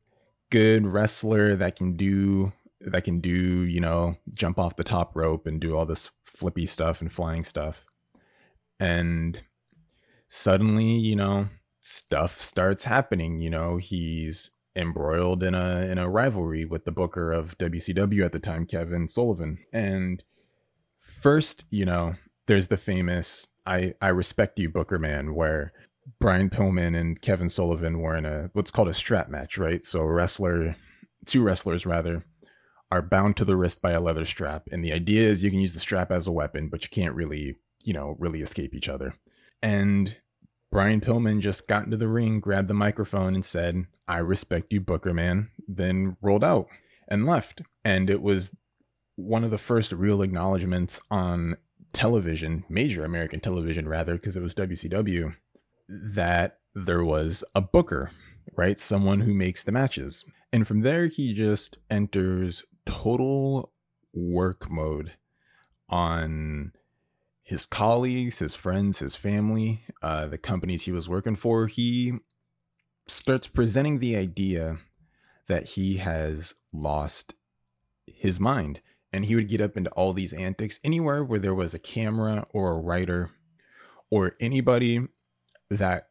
good 0.50 0.86
wrestler 0.86 1.56
that 1.56 1.76
can 1.76 1.96
do 1.96 2.54
that 2.80 3.04
can 3.04 3.20
do 3.20 3.30
you 3.30 3.80
know 3.80 4.18
jump 4.34 4.60
off 4.60 4.76
the 4.76 4.84
top 4.84 5.16
rope 5.16 5.48
and 5.48 5.60
do 5.60 5.76
all 5.76 5.86
this 5.86 6.12
flippy 6.22 6.66
stuff 6.66 7.02
and 7.02 7.12
flying 7.12 7.44
stuff 7.44 7.86
and 8.80 9.42
suddenly, 10.28 10.86
you 10.86 11.16
know, 11.16 11.48
stuff 11.80 12.42
starts 12.42 12.86
happening. 12.86 13.40
You 13.40 13.50
know, 13.50 13.78
he's 13.78 14.52
embroiled 14.76 15.44
in 15.44 15.54
a 15.54 15.82
in 15.82 15.98
a 15.98 16.10
rivalry 16.10 16.66
with 16.66 16.86
the 16.86 16.92
booker 16.92 17.32
of 17.32 17.58
WCW 17.58 18.26
at 18.26 18.32
the 18.32 18.40
time, 18.40 18.66
Kevin 18.66 19.08
Sullivan. 19.08 19.60
And 19.72 20.24
first, 21.00 21.66
you 21.70 21.86
know, 21.86 22.16
there's 22.48 22.68
the 22.68 22.78
famous 22.78 23.48
I 23.66 23.94
I 24.02 24.10
respect 24.10 24.60
you 24.60 24.70
Booker 24.70 25.00
man 25.00 25.36
where 25.36 25.74
Brian 26.20 26.50
Pillman 26.50 27.00
and 27.00 27.22
Kevin 27.22 27.50
Sullivan 27.50 28.00
were 28.00 28.16
in 28.16 28.26
a 28.26 28.50
what's 28.54 28.72
called 28.72 28.90
a 28.90 28.94
strap 28.94 29.30
match, 29.30 29.58
right? 29.58 29.84
So 29.86 30.04
wrestler, 30.04 30.76
two 31.26 31.42
wrestlers 31.44 31.86
rather, 31.86 32.26
are 32.92 33.02
bound 33.02 33.38
to 33.38 33.46
the 33.46 33.56
wrist 33.56 33.82
by 33.82 33.92
a 33.92 34.02
leather 34.02 34.26
strap, 34.26 34.64
and 34.72 34.84
the 34.84 34.94
idea 34.94 35.28
is 35.28 35.44
you 35.44 35.50
can 35.50 35.62
use 35.62 35.74
the 35.74 35.80
strap 35.80 36.12
as 36.12 36.28
a 36.28 36.32
weapon, 36.32 36.68
but 36.70 36.84
you 36.84 36.90
can't 36.90 37.16
really, 37.16 37.58
you 37.84 37.94
know, 37.94 38.16
really 38.20 38.42
escape 38.42 38.74
each 38.74 38.90
other. 38.90 39.16
And 39.62 40.18
Brian 40.72 41.02
Pillman 41.02 41.40
just 41.40 41.68
got 41.68 41.86
into 41.86 41.98
the 41.98 42.08
ring, 42.08 42.40
grabbed 42.40 42.68
the 42.68 42.74
microphone, 42.74 43.34
and 43.36 43.46
said, 43.46 43.86
"I 44.08 44.18
respect 44.18 44.74
you, 44.74 44.82
Booker 44.82 45.14
man." 45.14 45.50
Then 45.68 46.18
rolled 46.22 46.44
out 46.44 46.68
and 47.08 47.26
left, 47.26 47.62
and 47.86 48.10
it 48.10 48.22
was 48.22 48.56
one 49.16 49.44
of 49.44 49.52
the 49.52 49.58
first 49.58 49.92
real 49.94 50.22
acknowledgments 50.22 51.00
on 51.10 51.56
television, 51.94 52.66
major 52.68 53.06
American 53.06 53.40
television 53.40 53.88
rather, 53.88 54.14
because 54.14 54.36
it 54.36 54.42
was 54.42 54.56
WCW 54.56 55.36
that 55.88 56.60
there 56.74 57.04
was 57.04 57.44
a 57.54 57.62
booker, 57.62 58.12
right? 58.56 58.80
Someone 58.80 59.22
who 59.22 59.34
makes 59.34 59.64
the 59.64 59.72
matches. 59.72 60.26
And 60.52 60.68
from 60.68 60.82
there, 60.82 61.08
he 61.08 61.34
just 61.34 61.78
enters 61.90 62.64
total 62.86 63.72
work 64.14 64.70
mode 64.70 65.14
on 65.90 66.74
his 67.44 67.66
colleagues, 67.66 68.40
his 68.40 68.56
friends, 68.56 69.00
his 69.00 69.16
family, 69.16 69.84
uh, 70.02 70.26
the 70.28 70.38
companies 70.38 70.84
he 70.84 70.92
was 70.92 71.10
working 71.10 71.36
for. 71.36 71.68
He 71.68 72.14
starts 73.08 73.48
presenting 73.48 74.00
the 74.00 74.16
idea 74.16 74.78
that 75.48 75.70
he 75.70 75.98
has 75.98 76.56
lost 76.72 77.36
his 78.08 78.40
mind. 78.40 78.82
And 79.14 79.26
he 79.26 79.36
would 79.36 79.48
get 79.48 79.62
up 79.62 79.78
into 79.78 79.92
all 79.92 80.12
these 80.12 80.34
antics 80.34 80.80
anywhere 80.84 81.24
where 81.24 81.40
there 81.40 81.54
was 81.54 81.74
a 81.74 81.80
camera 81.80 82.48
or 82.52 82.72
a 82.72 82.82
writer 82.82 83.30
or 84.10 84.34
anybody 84.40 85.08
that 85.70 86.10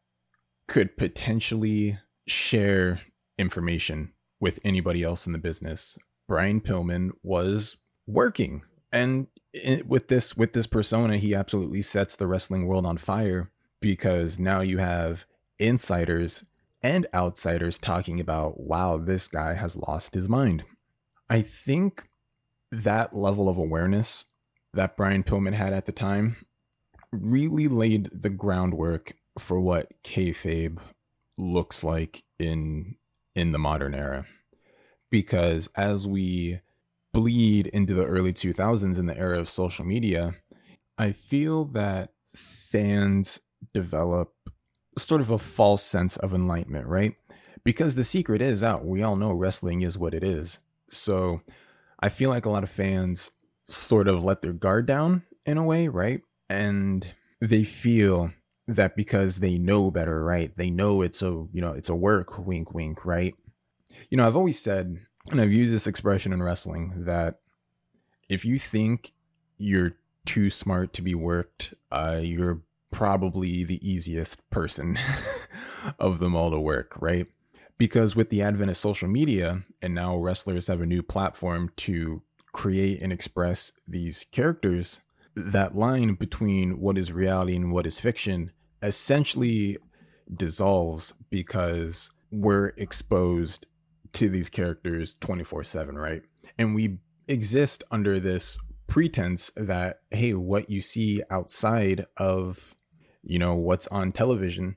could 0.69 0.97
potentially 0.97 1.99
share 2.27 3.01
information 3.37 4.13
with 4.41 4.61
anybody 4.65 5.03
else 5.03 5.27
in 5.27 5.33
the 5.33 5.39
business. 5.39 5.99
Brian 6.29 6.61
Pillman 6.61 7.11
was 7.23 7.77
working 8.07 8.63
and 8.93 9.27
with 9.87 10.09
this 10.09 10.37
with 10.37 10.53
this 10.53 10.67
persona 10.67 11.19
he 11.19 11.35
absolutely 11.35 11.83
sets 11.83 12.17
the 12.17 12.27
wrestling 12.27 12.67
world 12.67 12.87
on 12.87 12.97
fire 12.97 13.51
because 13.81 14.39
now 14.39 14.61
you 14.61 14.79
have 14.79 15.27
insiders 15.59 16.45
and 16.83 17.07
outsiders 17.15 17.79
talking 17.79 18.19
about 18.19 18.61
wow 18.61 18.97
this 18.97 19.29
guy 19.29 19.55
has 19.55 19.77
lost 19.77 20.15
his 20.15 20.29
mind. 20.29 20.65
I 21.29 21.43
think 21.43 22.09
that 22.73 23.15
level 23.15 23.49
of 23.49 23.59
awareness 23.59 24.25
that 24.73 24.97
Brian 24.97 25.23
Pillman 25.23 25.53
had 25.53 25.75
at 25.75 25.85
the 25.85 25.93
time 25.93 26.37
really 27.13 27.69
laid 27.69 28.09
the 28.13 28.31
groundwork 28.31 29.13
for 29.39 29.61
what 29.61 29.93
kayfabe 30.03 30.79
looks 31.37 31.85
like 31.85 32.25
in 32.39 32.97
in 33.35 33.53
the 33.53 33.59
modern 33.59 33.95
era. 33.95 34.27
Because 35.11 35.69
as 35.77 36.09
we 36.09 36.61
bleed 37.13 37.67
into 37.69 37.93
the 37.93 38.07
early 38.07 38.33
2000s 38.33 38.99
in 38.99 39.07
the 39.07 39.19
era 39.19 39.39
of 39.39 39.49
social 39.49 39.85
media, 39.85 40.35
I 40.97 41.13
feel 41.13 41.67
that 41.67 42.13
fans 42.35 43.41
develop 43.75 44.33
sort 44.97 45.21
of 45.21 45.31
a 45.31 45.39
false 45.39 45.83
sense 45.83 46.17
of 46.17 46.33
enlightenment, 46.33 46.87
right? 46.87 47.15
Because 47.65 47.95
the 47.95 48.05
secret 48.05 48.41
is 48.41 48.65
out. 48.65 48.87
We 48.87 49.03
all 49.03 49.17
know 49.17 49.33
wrestling 49.33 49.83
is 49.83 49.99
what 49.99 50.15
it 50.15 50.25
is. 50.25 50.59
So 50.89 51.43
I 52.03 52.09
feel 52.09 52.31
like 52.31 52.45
a 52.45 52.51
lot 52.51 52.65
of 52.65 52.71
fans 52.71 53.31
sort 53.69 54.09
of 54.09 54.25
let 54.25 54.43
their 54.43 54.53
guard 54.53 54.87
down 54.87 55.23
in 55.47 55.57
a 55.57 55.65
way, 55.65 55.89
right? 55.89 56.21
And 56.51 57.07
they 57.41 57.63
feel 57.65 58.33
that 58.67 58.97
because 58.97 59.39
they 59.39 59.57
know 59.57 59.91
better, 59.91 60.25
right? 60.25 60.55
They 60.57 60.71
know 60.71 61.03
it's 61.03 61.23
a, 61.23 61.47
you 61.53 61.61
know, 61.61 61.73
it's 61.73 61.89
a 61.89 61.95
work, 61.95 62.39
wink, 62.39 62.75
wink, 62.75 63.05
right? 63.05 63.35
You 64.11 64.17
know, 64.17 64.27
I've 64.27 64.37
always 64.37 64.59
said, 64.59 64.99
and 65.31 65.41
I've 65.41 65.53
used 65.53 65.73
this 65.73 65.87
expression 65.87 66.33
in 66.33 66.43
wrestling, 66.43 67.05
that 67.05 67.41
if 68.29 68.45
you 68.45 68.59
think 68.59 69.13
you're 69.59 69.97
too 70.25 70.51
smart 70.51 70.93
to 70.95 71.03
be 71.03 71.15
worked, 71.15 71.75
uh, 71.91 72.21
you're 72.21 72.63
probably 72.91 73.65
the 73.65 73.87
easiest 73.89 74.49
person 74.51 74.99
of 75.99 76.19
them 76.19 76.35
all 76.35 76.51
to 76.51 76.61
work, 76.61 76.95
right? 77.01 77.27
Because 77.83 78.15
with 78.15 78.31
the 78.31 78.43
advent 78.43 78.71
of 78.71 78.77
social 78.77 79.09
media, 79.09 79.65
and 79.83 79.93
now 79.93 80.17
wrestlers 80.17 80.69
have 80.69 80.81
a 80.81 80.87
new 80.87 81.03
platform 81.03 81.73
to 81.79 82.23
create 82.53 83.03
and 83.03 83.13
express 83.13 83.73
these 83.89 84.23
characters, 84.23 85.01
that 85.35 85.75
line 85.75 86.15
between 86.15 86.79
what 86.79 86.97
is 86.97 87.13
reality 87.13 87.57
and 87.57 87.73
what 87.73 87.85
is 87.85 87.99
fiction 87.99 88.53
essentially 88.85 89.79
dissolves 90.33 91.15
because 91.29 92.09
we're 92.31 92.69
exposed 92.77 93.67
to 94.13 94.29
these 94.29 94.49
characters 94.49 95.15
24 95.15 95.65
7, 95.65 95.99
right? 95.99 96.23
And 96.57 96.77
we 96.77 96.99
exist 97.27 97.83
under 97.91 98.21
this 98.21 98.59
pretense 98.87 99.51
that, 99.57 100.03
hey, 100.13 100.35
what 100.35 100.71
you 100.71 100.81
see 100.81 101.21
outside 101.33 102.05
of, 102.17 102.77
you 103.25 103.41
know, 103.41 103.57
what's 103.57 103.89
on 103.89 104.13
television 104.13 104.77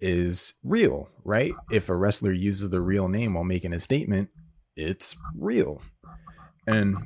is 0.00 0.54
real, 0.62 1.08
right? 1.24 1.52
If 1.70 1.88
a 1.88 1.96
wrestler 1.96 2.32
uses 2.32 2.70
the 2.70 2.80
real 2.80 3.08
name 3.08 3.34
while 3.34 3.44
making 3.44 3.72
a 3.72 3.80
statement, 3.80 4.30
it's 4.76 5.16
real. 5.36 5.82
And 6.66 6.96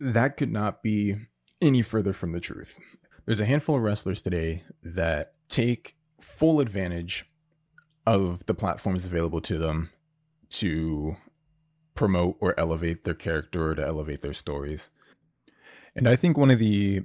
that 0.00 0.36
could 0.36 0.52
not 0.52 0.82
be 0.82 1.16
any 1.60 1.82
further 1.82 2.12
from 2.12 2.32
the 2.32 2.40
truth. 2.40 2.78
There's 3.24 3.40
a 3.40 3.44
handful 3.44 3.76
of 3.76 3.82
wrestlers 3.82 4.22
today 4.22 4.62
that 4.82 5.34
take 5.48 5.96
full 6.20 6.60
advantage 6.60 7.26
of 8.06 8.46
the 8.46 8.54
platforms 8.54 9.04
available 9.04 9.40
to 9.42 9.58
them 9.58 9.90
to 10.50 11.16
promote 11.94 12.36
or 12.40 12.58
elevate 12.58 13.04
their 13.04 13.14
character 13.14 13.70
or 13.70 13.74
to 13.74 13.84
elevate 13.84 14.22
their 14.22 14.32
stories. 14.32 14.90
And 15.94 16.08
I 16.08 16.16
think 16.16 16.38
one 16.38 16.50
of 16.50 16.58
the 16.58 17.02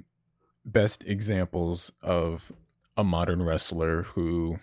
best 0.64 1.04
examples 1.06 1.92
of 2.00 2.52
a 2.96 3.04
modern 3.04 3.42
wrestler 3.42 4.04
who 4.04 4.58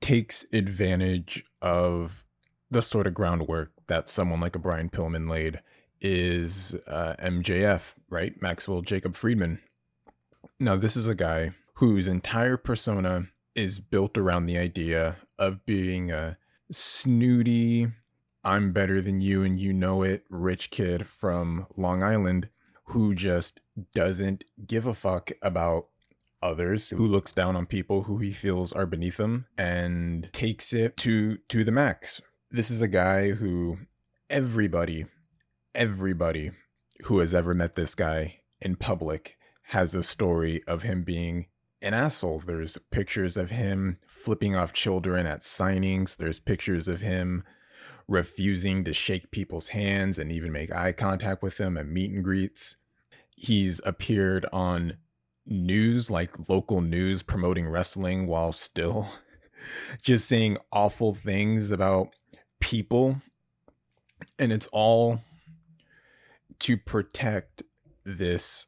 takes 0.00 0.46
advantage 0.52 1.44
of 1.62 2.24
the 2.70 2.82
sort 2.82 3.06
of 3.06 3.14
groundwork 3.14 3.72
that 3.86 4.08
someone 4.08 4.40
like 4.40 4.56
a 4.56 4.60
Brian 4.60 4.90
Pillman 4.90 5.28
laid 5.28 5.60
is 6.00 6.74
uh, 6.86 7.14
MJF, 7.18 7.94
right? 8.10 8.40
Maxwell 8.40 8.82
Jacob 8.82 9.16
Friedman. 9.16 9.60
Now, 10.58 10.76
this 10.76 10.96
is 10.96 11.06
a 11.06 11.14
guy 11.14 11.50
whose 11.74 12.06
entire 12.06 12.56
persona 12.56 13.28
is 13.54 13.80
built 13.80 14.18
around 14.18 14.46
the 14.46 14.58
idea 14.58 15.16
of 15.38 15.64
being 15.66 16.10
a 16.10 16.36
snooty, 16.70 17.88
I'm 18.44 18.72
better 18.72 19.00
than 19.00 19.20
you 19.20 19.42
and 19.42 19.58
you 19.58 19.72
know 19.72 20.02
it 20.02 20.24
rich 20.30 20.70
kid 20.70 21.06
from 21.06 21.66
Long 21.76 22.02
Island 22.02 22.48
who 22.86 23.14
just 23.14 23.60
doesn't 23.92 24.44
give 24.66 24.86
a 24.86 24.94
fuck 24.94 25.32
about 25.42 25.86
others 26.42 26.90
who 26.90 27.06
looks 27.06 27.32
down 27.32 27.56
on 27.56 27.66
people 27.66 28.04
who 28.04 28.18
he 28.18 28.32
feels 28.32 28.72
are 28.72 28.86
beneath 28.86 29.18
him 29.18 29.46
and 29.56 30.30
takes 30.32 30.72
it 30.72 30.96
to 30.98 31.38
to 31.48 31.64
the 31.64 31.72
max. 31.72 32.20
This 32.50 32.70
is 32.70 32.80
a 32.80 32.88
guy 32.88 33.32
who 33.32 33.78
everybody 34.30 35.06
everybody 35.74 36.52
who 37.04 37.18
has 37.18 37.34
ever 37.34 37.54
met 37.54 37.74
this 37.74 37.94
guy 37.94 38.40
in 38.60 38.76
public 38.76 39.36
has 39.70 39.94
a 39.94 40.02
story 40.02 40.62
of 40.66 40.82
him 40.82 41.02
being 41.02 41.46
an 41.82 41.94
asshole. 41.94 42.40
There's 42.40 42.78
pictures 42.90 43.36
of 43.36 43.50
him 43.50 43.98
flipping 44.06 44.56
off 44.56 44.72
children 44.72 45.26
at 45.26 45.40
signings. 45.40 46.16
There's 46.16 46.38
pictures 46.38 46.88
of 46.88 47.00
him 47.00 47.44
refusing 48.08 48.84
to 48.84 48.92
shake 48.92 49.30
people's 49.30 49.68
hands 49.68 50.18
and 50.18 50.30
even 50.30 50.52
make 50.52 50.72
eye 50.72 50.92
contact 50.92 51.42
with 51.42 51.56
them 51.58 51.76
at 51.76 51.86
meet 51.86 52.10
and 52.12 52.22
greets. 52.22 52.76
He's 53.36 53.80
appeared 53.84 54.46
on 54.52 54.96
news, 55.46 56.10
like 56.10 56.48
local 56.48 56.80
news, 56.80 57.22
promoting 57.22 57.68
wrestling 57.68 58.26
while 58.26 58.52
still 58.52 59.08
just 60.02 60.26
saying 60.26 60.58
awful 60.72 61.14
things 61.14 61.70
about 61.70 62.08
people. 62.60 63.22
And 64.38 64.52
it's 64.52 64.68
all 64.68 65.20
to 66.60 66.76
protect 66.76 67.62
this 68.04 68.66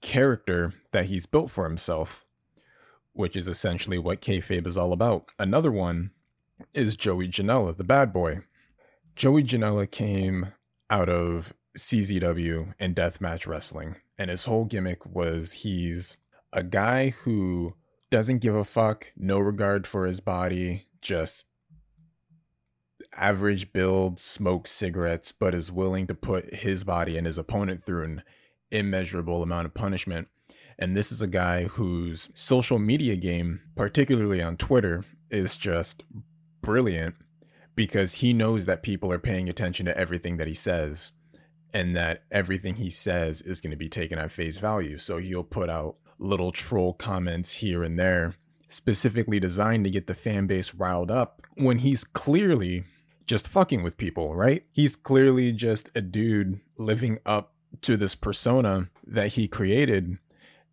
character 0.00 0.72
that 0.92 1.06
he's 1.06 1.26
built 1.26 1.50
for 1.50 1.64
himself, 1.64 2.24
which 3.12 3.36
is 3.36 3.46
essentially 3.46 3.98
what 3.98 4.20
kayfabe 4.20 4.66
is 4.66 4.76
all 4.76 4.92
about. 4.92 5.32
Another 5.38 5.70
one 5.70 6.12
is 6.74 6.96
Joey 6.96 7.28
Janela, 7.28 7.76
the 7.76 7.84
bad 7.84 8.12
boy. 8.12 8.40
Joey 9.14 9.42
Janela 9.42 9.90
came 9.90 10.52
out 10.88 11.08
of 11.08 11.52
CZW 11.76 12.74
and 12.78 12.96
deathmatch 12.96 13.46
wrestling, 13.46 13.96
and 14.20 14.28
his 14.28 14.44
whole 14.44 14.66
gimmick 14.66 15.06
was 15.06 15.52
he's 15.52 16.18
a 16.52 16.62
guy 16.62 17.08
who 17.08 17.74
doesn't 18.10 18.42
give 18.42 18.54
a 18.54 18.66
fuck, 18.66 19.10
no 19.16 19.38
regard 19.38 19.86
for 19.86 20.06
his 20.06 20.20
body, 20.20 20.84
just 21.00 21.46
average 23.16 23.72
build, 23.72 24.20
smokes 24.20 24.72
cigarettes, 24.72 25.32
but 25.32 25.54
is 25.54 25.72
willing 25.72 26.06
to 26.06 26.14
put 26.14 26.54
his 26.54 26.84
body 26.84 27.16
and 27.16 27.26
his 27.26 27.38
opponent 27.38 27.82
through 27.82 28.04
an 28.04 28.22
immeasurable 28.70 29.42
amount 29.42 29.64
of 29.64 29.72
punishment. 29.72 30.28
And 30.78 30.94
this 30.94 31.10
is 31.10 31.22
a 31.22 31.26
guy 31.26 31.64
whose 31.64 32.28
social 32.34 32.78
media 32.78 33.16
game, 33.16 33.62
particularly 33.74 34.42
on 34.42 34.58
Twitter, 34.58 35.02
is 35.30 35.56
just 35.56 36.02
brilliant 36.60 37.14
because 37.74 38.16
he 38.16 38.34
knows 38.34 38.66
that 38.66 38.82
people 38.82 39.10
are 39.10 39.18
paying 39.18 39.48
attention 39.48 39.86
to 39.86 39.96
everything 39.96 40.36
that 40.36 40.46
he 40.46 40.54
says 40.54 41.12
and 41.72 41.94
that 41.96 42.24
everything 42.30 42.76
he 42.76 42.90
says 42.90 43.40
is 43.42 43.60
going 43.60 43.70
to 43.70 43.76
be 43.76 43.88
taken 43.88 44.18
at 44.18 44.30
face 44.30 44.58
value. 44.58 44.98
So 44.98 45.18
he'll 45.18 45.44
put 45.44 45.70
out 45.70 45.96
little 46.18 46.52
troll 46.52 46.92
comments 46.92 47.54
here 47.54 47.82
and 47.82 47.98
there, 47.98 48.34
specifically 48.68 49.40
designed 49.40 49.84
to 49.84 49.90
get 49.90 50.06
the 50.06 50.14
fan 50.14 50.46
base 50.46 50.74
riled 50.74 51.10
up 51.10 51.42
when 51.54 51.78
he's 51.78 52.04
clearly 52.04 52.84
just 53.26 53.48
fucking 53.48 53.82
with 53.82 53.96
people, 53.96 54.34
right? 54.34 54.64
He's 54.72 54.96
clearly 54.96 55.52
just 55.52 55.88
a 55.94 56.00
dude 56.00 56.60
living 56.76 57.18
up 57.24 57.54
to 57.82 57.96
this 57.96 58.14
persona 58.14 58.88
that 59.06 59.28
he 59.28 59.46
created 59.46 60.18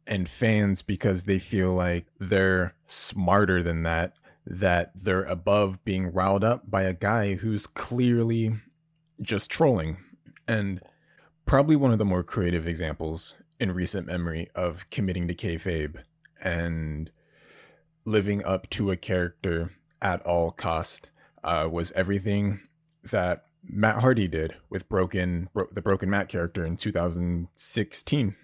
and 0.07 0.27
fans 0.27 0.81
because 0.81 1.25
they 1.25 1.37
feel 1.37 1.73
like 1.73 2.07
they're 2.19 2.73
smarter 2.87 3.61
than 3.61 3.83
that 3.83 4.13
that 4.49 4.91
they're 4.95 5.23
above 5.23 5.83
being 5.83 6.11
riled 6.11 6.43
up 6.43 6.71
by 6.71 6.83
a 6.83 6.93
guy 6.93 7.35
who's 7.35 7.67
clearly 7.67 8.53
just 9.21 9.51
trolling. 9.51 9.97
And 10.47 10.81
probably 11.47 11.77
one 11.77 11.91
of 11.91 11.97
the 11.97 12.05
more 12.05 12.23
creative 12.23 12.67
examples 12.67 13.35
in 13.57 13.71
recent 13.71 14.05
memory 14.05 14.49
of 14.53 14.87
committing 14.89 15.27
to 15.29 15.33
kayfabe 15.33 16.03
and 16.43 17.09
living 18.05 18.43
up 18.43 18.69
to 18.69 18.91
a 18.91 18.97
character 18.97 19.71
at 20.01 20.21
all 20.23 20.51
cost 20.51 21.09
uh, 21.43 21.67
was 21.71 21.93
everything 21.93 22.59
that 23.01 23.45
Matt 23.63 24.01
Hardy 24.01 24.27
did 24.27 24.55
with 24.69 24.89
Broken, 24.89 25.49
Bro- 25.53 25.69
the 25.71 25.81
Broken 25.81 26.09
Matt 26.09 26.27
character 26.27 26.65
in 26.65 26.75
2016. 26.75 28.35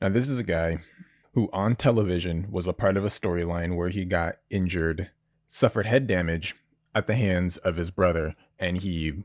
Now, 0.00 0.08
this 0.08 0.28
is 0.28 0.38
a 0.38 0.44
guy 0.44 0.78
who 1.32 1.50
on 1.52 1.74
television 1.74 2.46
was 2.48 2.68
a 2.68 2.72
part 2.72 2.96
of 2.96 3.04
a 3.04 3.08
storyline 3.08 3.76
where 3.76 3.88
he 3.88 4.04
got 4.04 4.36
injured, 4.50 5.10
suffered 5.48 5.86
head 5.86 6.06
damage 6.06 6.54
at 6.94 7.08
the 7.08 7.16
hands 7.16 7.56
of 7.58 7.74
his 7.74 7.90
brother, 7.90 8.36
and 8.58 8.78
he 8.78 9.24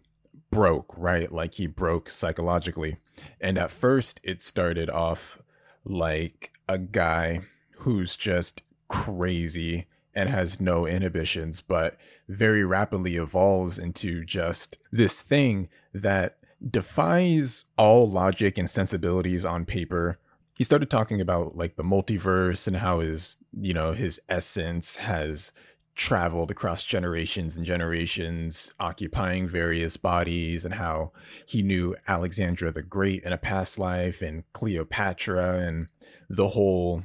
broke, 0.51 0.93
right? 0.97 1.31
Like 1.31 1.55
he 1.55 1.67
broke 1.67 2.09
psychologically. 2.09 2.97
And 3.39 3.57
at 3.57 3.71
first, 3.71 4.19
it 4.23 4.41
started 4.41 4.89
off 4.89 5.41
like 5.83 6.51
a 6.67 6.77
guy 6.77 7.41
who's 7.79 8.15
just 8.15 8.61
crazy 8.87 9.87
and 10.13 10.29
has 10.29 10.59
no 10.59 10.85
inhibitions, 10.85 11.61
but 11.61 11.97
very 12.27 12.63
rapidly 12.63 13.15
evolves 13.15 13.77
into 13.77 14.25
just 14.25 14.77
this 14.91 15.21
thing 15.21 15.69
that 15.93 16.37
defies 16.67 17.65
all 17.77 18.09
logic 18.09 18.57
and 18.57 18.69
sensibilities 18.69 19.45
on 19.45 19.65
paper 19.65 20.19
he 20.59 20.65
started 20.65 20.89
talking 20.89 21.21
about 21.21 21.55
like 21.55 21.77
the 21.77 21.83
multiverse 21.83 22.67
and 22.67 22.75
how 22.75 22.99
his 22.99 23.37
you 23.57 23.73
know 23.73 23.93
his 23.93 24.19
essence 24.27 24.97
has 24.97 25.53
traveled 25.95 26.49
across 26.49 26.83
generations 26.83 27.57
and 27.57 27.65
generations 27.65 28.71
occupying 28.79 29.47
various 29.47 29.97
bodies 29.97 30.63
and 30.63 30.75
how 30.75 31.11
he 31.45 31.61
knew 31.61 31.95
Alexandra 32.07 32.71
the 32.71 32.81
Great 32.81 33.23
in 33.23 33.33
a 33.33 33.37
past 33.37 33.77
life 33.77 34.21
and 34.21 34.43
Cleopatra 34.53 35.59
and 35.59 35.87
the 36.29 36.49
whole 36.49 37.03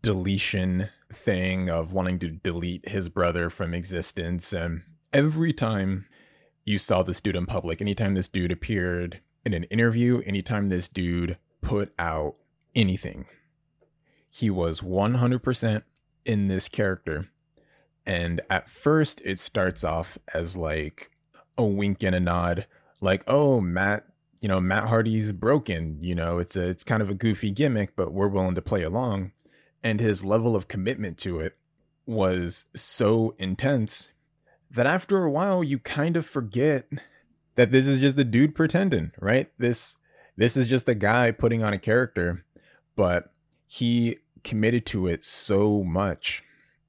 deletion 0.00 0.88
thing 1.12 1.68
of 1.68 1.92
wanting 1.92 2.18
to 2.18 2.30
delete 2.30 2.88
his 2.88 3.08
brother 3.08 3.50
from 3.50 3.74
existence 3.74 4.52
and 4.52 4.82
every 5.12 5.52
time 5.52 6.06
you 6.64 6.78
saw 6.78 7.02
this 7.02 7.20
dude 7.20 7.36
in 7.36 7.46
public 7.46 7.80
anytime 7.80 8.14
this 8.14 8.28
dude 8.28 8.52
appeared 8.52 9.20
in 9.44 9.54
an 9.54 9.64
interview 9.64 10.22
anytime 10.24 10.68
this 10.68 10.88
dude 10.88 11.36
put 11.60 11.92
out 11.98 12.34
anything. 12.74 13.26
He 14.28 14.50
was 14.50 14.80
100% 14.80 15.82
in 16.24 16.48
this 16.48 16.68
character. 16.68 17.28
And 18.06 18.40
at 18.50 18.68
first, 18.68 19.20
it 19.24 19.38
starts 19.38 19.84
off 19.84 20.18
as 20.34 20.56
like 20.56 21.10
a 21.56 21.64
wink 21.64 22.02
and 22.02 22.14
a 22.14 22.20
nod, 22.20 22.66
like, 23.00 23.22
oh, 23.26 23.60
Matt, 23.60 24.06
you 24.40 24.48
know, 24.48 24.60
Matt 24.60 24.88
Hardy's 24.88 25.32
broken. 25.32 25.98
You 26.00 26.14
know, 26.14 26.38
it's 26.38 26.56
a, 26.56 26.68
it's 26.68 26.84
kind 26.84 27.02
of 27.02 27.10
a 27.10 27.14
goofy 27.14 27.50
gimmick, 27.50 27.94
but 27.96 28.12
we're 28.12 28.28
willing 28.28 28.54
to 28.54 28.62
play 28.62 28.82
along. 28.82 29.32
And 29.82 30.00
his 30.00 30.24
level 30.24 30.54
of 30.54 30.68
commitment 30.68 31.18
to 31.18 31.40
it 31.40 31.56
was 32.06 32.66
so 32.74 33.34
intense 33.38 34.10
that 34.70 34.86
after 34.86 35.22
a 35.22 35.30
while, 35.30 35.62
you 35.62 35.78
kind 35.78 36.16
of 36.16 36.26
forget 36.26 36.88
that 37.56 37.70
this 37.70 37.86
is 37.86 37.98
just 37.98 38.18
a 38.18 38.24
dude 38.24 38.54
pretending, 38.54 39.12
right? 39.20 39.50
This, 39.58 39.96
this 40.36 40.56
is 40.56 40.68
just 40.68 40.88
a 40.88 40.94
guy 40.94 41.30
putting 41.30 41.62
on 41.62 41.72
a 41.72 41.78
character 41.78 42.44
but 42.96 43.32
he 43.66 44.18
committed 44.44 44.86
to 44.86 45.06
it 45.06 45.24
so 45.24 45.82
much 45.82 46.42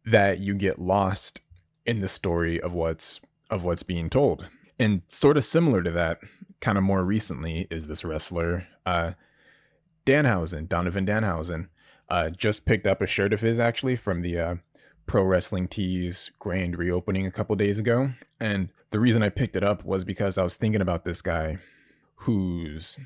that 0.05 0.39
you 0.39 0.55
get 0.55 0.79
lost 0.79 1.41
in 1.85 1.99
the 2.01 2.07
story 2.07 2.59
of 2.59 2.73
what's 2.73 3.21
of 3.49 3.63
what's 3.63 3.83
being 3.83 4.09
told. 4.09 4.47
And 4.79 5.03
sort 5.07 5.37
of 5.37 5.43
similar 5.43 5.83
to 5.83 5.91
that, 5.91 6.19
kind 6.59 6.77
of 6.77 6.83
more 6.83 7.03
recently, 7.03 7.67
is 7.69 7.87
this 7.87 8.03
wrestler 8.03 8.67
uh, 8.85 9.11
Danhausen, 10.05 10.67
Donovan 10.67 11.05
Danhausen, 11.05 11.69
uh, 12.09 12.29
just 12.29 12.65
picked 12.65 12.87
up 12.87 13.01
a 13.01 13.07
shirt 13.07 13.33
of 13.33 13.41
his 13.41 13.59
actually 13.59 13.95
from 13.95 14.21
the 14.21 14.39
uh, 14.39 14.55
Pro 15.05 15.23
Wrestling 15.23 15.67
Tees 15.67 16.31
grand 16.39 16.77
reopening 16.77 17.25
a 17.25 17.31
couple 17.31 17.55
days 17.55 17.79
ago. 17.79 18.11
And 18.39 18.69
the 18.91 18.99
reason 18.99 19.23
I 19.23 19.29
picked 19.29 19.55
it 19.55 19.63
up 19.63 19.83
was 19.83 20.03
because 20.03 20.37
I 20.37 20.43
was 20.43 20.55
thinking 20.55 20.81
about 20.81 21.05
this 21.05 21.21
guy 21.21 21.57
whose 22.15 22.97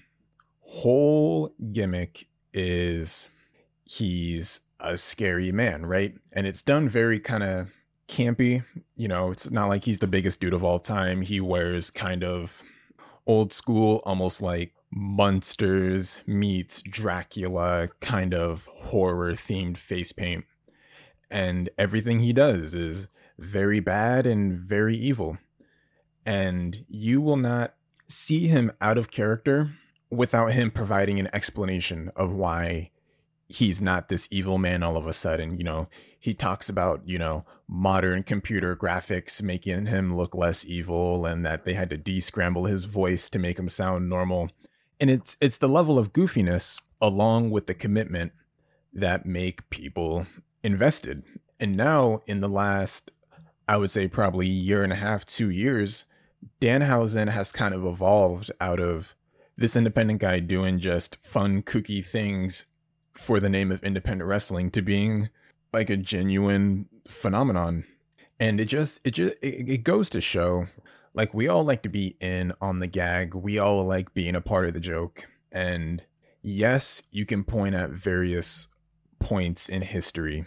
whole 0.62 1.54
gimmick 1.72 2.28
is 2.54 3.28
he's 3.86 4.62
a 4.80 4.98
scary 4.98 5.52
man, 5.52 5.86
right? 5.86 6.14
And 6.32 6.48
it's 6.48 6.62
done 6.62 6.90
very 6.90 7.20
kind 7.20 7.44
of 7.44 7.68
campy. 8.08 8.64
You 8.96 9.08
know, 9.08 9.32
it's 9.32 9.50
not 9.50 9.68
like 9.68 9.86
he's 9.86 10.00
the 10.00 10.08
biggest 10.08 10.40
dude 10.40 10.54
of 10.54 10.64
all 10.64 10.80
time. 10.80 11.22
He 11.22 11.40
wears 11.40 11.92
kind 11.92 12.24
of 12.24 12.62
old 13.26 13.54
school, 13.54 14.02
almost 14.06 14.42
like 14.42 14.74
Munsters 14.92 16.22
meets 16.26 16.82
Dracula 16.82 17.90
kind 18.00 18.34
of 18.34 18.68
horror 18.84 19.34
themed 19.34 19.78
face 19.78 20.12
paint. 20.12 20.46
And 21.30 21.70
everything 21.78 22.20
he 22.20 22.32
does 22.32 22.74
is 22.74 23.10
very 23.38 23.80
bad 23.80 24.26
and 24.26 24.58
very 24.58 24.96
evil. 24.96 25.38
And 26.26 26.86
you 26.88 27.22
will 27.22 27.38
not 27.38 27.74
see 28.08 28.48
him 28.48 28.72
out 28.80 28.98
of 28.98 29.12
character 29.12 29.72
without 30.10 30.54
him 30.54 30.72
providing 30.72 31.20
an 31.20 31.30
explanation 31.34 32.10
of 32.16 32.32
why 32.32 32.92
he's 33.48 33.82
not 33.82 34.10
this 34.10 34.28
evil 34.32 34.58
man 34.58 34.84
all 34.84 34.98
of 34.98 35.08
a 35.08 35.14
sudden. 35.14 35.58
You 35.58 35.64
know, 35.64 35.90
he 36.20 36.34
talks 36.34 36.70
about, 36.70 37.08
you 37.08 37.18
know, 37.18 37.44
modern 37.68 38.24
computer 38.24 38.76
graphics 38.76 39.42
making 39.42 39.88
him 39.88 40.16
look 40.16 40.36
less 40.36 40.66
evil 40.66 41.26
and 41.26 41.46
that 41.46 41.66
they 41.66 41.74
had 41.74 41.90
to 41.90 41.98
de-scramble 41.98 42.66
his 42.66 42.86
voice 42.86 43.30
to 43.30 43.40
make 43.40 43.60
him 43.60 43.70
sound 43.70 44.10
normal. 44.10 44.50
And 45.00 45.10
it's 45.10 45.38
it's 45.42 45.58
the 45.58 45.68
level 45.68 46.00
of 46.00 46.14
goofiness 46.14 46.82
along 47.02 47.52
with 47.52 47.68
the 47.68 47.74
commitment 47.74 48.32
that 48.94 49.26
make 49.26 49.70
people 49.70 50.26
invested. 50.64 51.24
And 51.60 51.76
now 51.76 52.22
in 52.26 52.40
the 52.40 52.50
last 52.50 53.12
I 53.68 53.78
would 53.78 53.92
say 53.92 54.08
probably 54.08 54.48
year 54.48 54.84
and 54.84 54.94
a 54.94 54.98
half, 54.98 55.26
2 55.26 55.50
years, 55.50 56.06
Danhausen 56.62 57.30
has 57.30 57.52
kind 57.52 57.74
of 57.74 57.84
evolved 57.86 58.50
out 58.62 58.80
of 58.80 59.14
this 59.58 59.76
independent 59.76 60.22
guy 60.22 60.40
doing 60.40 60.80
just 60.80 61.18
fun, 61.22 61.62
kooky 61.64 62.06
things 62.06 62.66
for 63.18 63.40
the 63.40 63.50
name 63.50 63.72
of 63.72 63.84
independent 63.84 64.28
wrestling 64.28 64.70
to 64.72 64.82
being 64.82 65.30
like 65.74 65.90
a 65.90 65.98
genuine 65.98 66.88
phenomenon. 67.08 67.84
And 68.40 68.60
it 68.60 68.66
just, 68.66 69.02
it 69.06 69.12
just, 69.12 69.36
it, 69.42 69.84
goes 69.84 70.10
to 70.12 70.22
show 70.22 70.68
like 71.14 71.34
we 71.34 71.48
all 71.48 71.64
like 71.64 71.82
to 71.84 71.90
be 71.90 72.16
in 72.20 72.54
on 72.62 72.80
the 72.80 72.88
gag. 72.88 73.34
We 73.34 73.58
all 73.58 73.84
like 73.86 74.14
being 74.14 74.36
a 74.36 74.42
part 74.42 74.68
of 74.68 74.74
the 74.74 74.80
joke. 74.80 75.26
And 75.52 76.04
yes, 76.44 77.04
you 77.12 77.26
can 77.26 77.44
point 77.44 77.74
at 77.74 77.90
various 77.90 78.68
points 79.20 79.68
in 79.68 79.82
history 79.82 80.46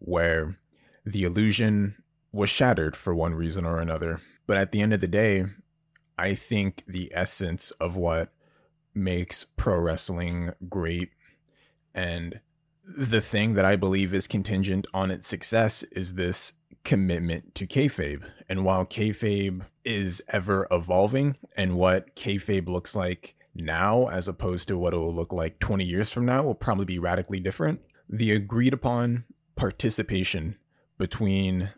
where 0.00 0.58
the 1.06 1.22
illusion 1.22 2.02
was 2.32 2.50
shattered 2.50 2.96
for 2.96 3.14
one 3.14 3.34
reason 3.34 3.64
or 3.64 3.78
another. 3.78 4.20
But 4.46 4.56
at 4.56 4.72
the 4.72 4.80
end 4.80 4.92
of 4.92 5.00
the 5.00 5.06
day, 5.06 5.44
I 6.18 6.34
think 6.34 6.82
the 6.88 7.12
essence 7.14 7.70
of 7.72 7.94
what 7.96 8.30
makes 8.94 9.44
pro 9.44 9.78
wrestling 9.78 10.52
great 10.68 11.10
and 11.98 12.38
the 12.84 13.20
thing 13.20 13.54
that 13.54 13.64
I 13.64 13.74
believe 13.74 14.14
is 14.14 14.28
contingent 14.28 14.86
on 14.94 15.10
its 15.10 15.26
success 15.26 15.82
is 15.82 16.14
this 16.14 16.52
commitment 16.84 17.56
to 17.56 17.66
kayfabe. 17.66 18.22
And 18.48 18.64
while 18.64 18.86
kayfabe 18.86 19.62
is 19.84 20.22
ever 20.28 20.68
evolving 20.70 21.36
and 21.56 21.74
what 21.74 22.14
kayfabe 22.14 22.68
looks 22.68 22.94
like 22.94 23.34
now 23.52 24.06
as 24.06 24.28
opposed 24.28 24.68
to 24.68 24.78
what 24.78 24.94
it 24.94 24.96
will 24.96 25.12
look 25.12 25.32
like 25.32 25.58
20 25.58 25.84
years 25.84 26.12
from 26.12 26.24
now 26.24 26.44
will 26.44 26.54
probably 26.54 26.84
be 26.84 27.00
radically 27.00 27.40
different, 27.40 27.80
the 28.08 28.30
agreed 28.30 28.72
upon 28.72 29.24
participation 29.56 30.56
between 30.98 31.70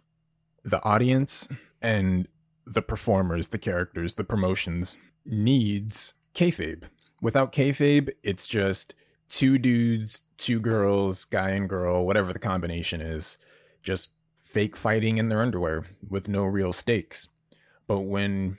the 0.63 0.85
audience 0.85 1.49
and 1.81 2.29
the 2.67 2.83
performers, 2.83 3.49
the 3.49 3.59
characters, 3.59 4.15
the 4.15 4.25
promotions 4.25 4.99
needs 5.25 6.13
kayfabe. 6.35 6.85
Without 7.23 7.55
kayfabe, 7.55 8.11
it's 8.23 8.47
just 8.47 8.95
two 9.31 9.57
dudes, 9.57 10.25
two 10.37 10.61
girls, 10.61 11.25
guy 11.25 11.51
and 11.51 11.69
girl, 11.69 12.05
whatever 12.05 12.33
the 12.33 12.39
combination 12.39 13.01
is, 13.01 13.39
just 13.83 14.11
fake 14.39 14.77
fighting 14.77 15.17
in 15.17 15.29
their 15.29 15.41
underwear 15.41 15.87
with 16.07 16.29
no 16.29 16.45
real 16.45 16.73
stakes. 16.73 17.29
But 17.87 18.01
when 18.01 18.59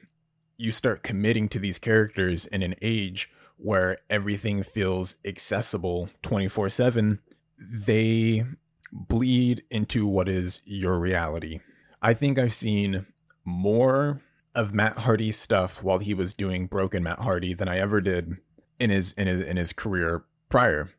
you 0.57 0.71
start 0.71 1.03
committing 1.03 1.49
to 1.49 1.59
these 1.59 1.77
characters 1.77 2.45
in 2.45 2.63
an 2.63 2.75
age 2.81 3.29
where 3.57 3.97
everything 4.09 4.63
feels 4.63 5.17
accessible 5.25 6.09
24 6.23 6.69
7, 6.69 7.19
they 7.59 8.45
bleed 8.91 9.63
into 9.69 10.07
what 10.07 10.27
is 10.27 10.61
your 10.65 10.99
reality. 10.99 11.59
I 12.01 12.13
think 12.13 12.39
I've 12.39 12.53
seen 12.53 13.05
more 13.45 14.21
of 14.55 14.73
Matt 14.73 14.99
Hardy's 14.99 15.37
stuff 15.37 15.83
while 15.83 15.99
he 15.99 16.13
was 16.13 16.33
doing 16.33 16.67
Broken 16.67 17.03
Matt 17.03 17.19
Hardy 17.19 17.53
than 17.53 17.67
I 17.67 17.79
ever 17.79 18.01
did 18.01 18.37
in 18.79 18.89
his 18.89 19.13
in 19.13 19.27
his 19.27 19.41
in 19.41 19.57
his 19.57 19.73
career 19.73 20.23
prior. 20.51 20.89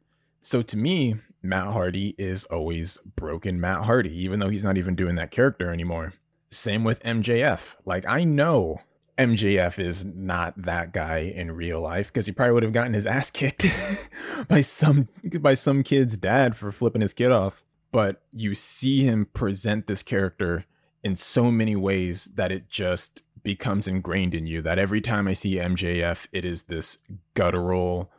So 0.40 0.62
to 0.62 0.76
me, 0.76 1.16
Matt 1.42 1.72
Hardy 1.72 2.14
is 2.18 2.44
always 2.46 2.96
broken 3.16 3.60
Matt 3.60 3.84
Hardy, 3.84 4.16
even 4.24 4.40
though 4.40 4.48
he's 4.48 4.64
not 4.64 4.76
even 4.76 4.94
doing 4.94 5.14
that 5.16 5.30
character 5.30 5.70
anymore. 5.70 6.14
Same 6.50 6.84
with 6.84 7.02
MJF. 7.02 7.76
Like 7.84 8.06
I 8.06 8.24
know 8.24 8.80
MJF 9.18 9.78
is 9.78 10.04
not 10.04 10.60
that 10.62 10.92
guy 10.92 11.18
in 11.18 11.52
real 11.52 11.80
life 11.80 12.08
because 12.08 12.26
he 12.26 12.32
probably 12.32 12.54
would 12.54 12.62
have 12.62 12.72
gotten 12.72 12.94
his 12.94 13.06
ass 13.06 13.30
kicked 13.30 13.66
by 14.48 14.62
some 14.62 15.08
by 15.40 15.54
some 15.54 15.82
kid's 15.82 16.16
dad 16.16 16.56
for 16.56 16.72
flipping 16.72 17.02
his 17.02 17.12
kid 17.12 17.30
off. 17.30 17.62
But 17.92 18.22
you 18.32 18.54
see 18.54 19.04
him 19.04 19.26
present 19.26 19.86
this 19.86 20.02
character 20.02 20.64
in 21.04 21.14
so 21.14 21.50
many 21.50 21.76
ways 21.76 22.26
that 22.36 22.50
it 22.50 22.70
just 22.70 23.22
becomes 23.42 23.86
ingrained 23.86 24.34
in 24.34 24.46
you 24.46 24.62
that 24.62 24.78
every 24.78 25.00
time 25.00 25.28
I 25.28 25.34
see 25.34 25.56
MJF, 25.56 26.28
it 26.32 26.44
is 26.44 26.64
this 26.64 26.98
guttural 27.34 28.10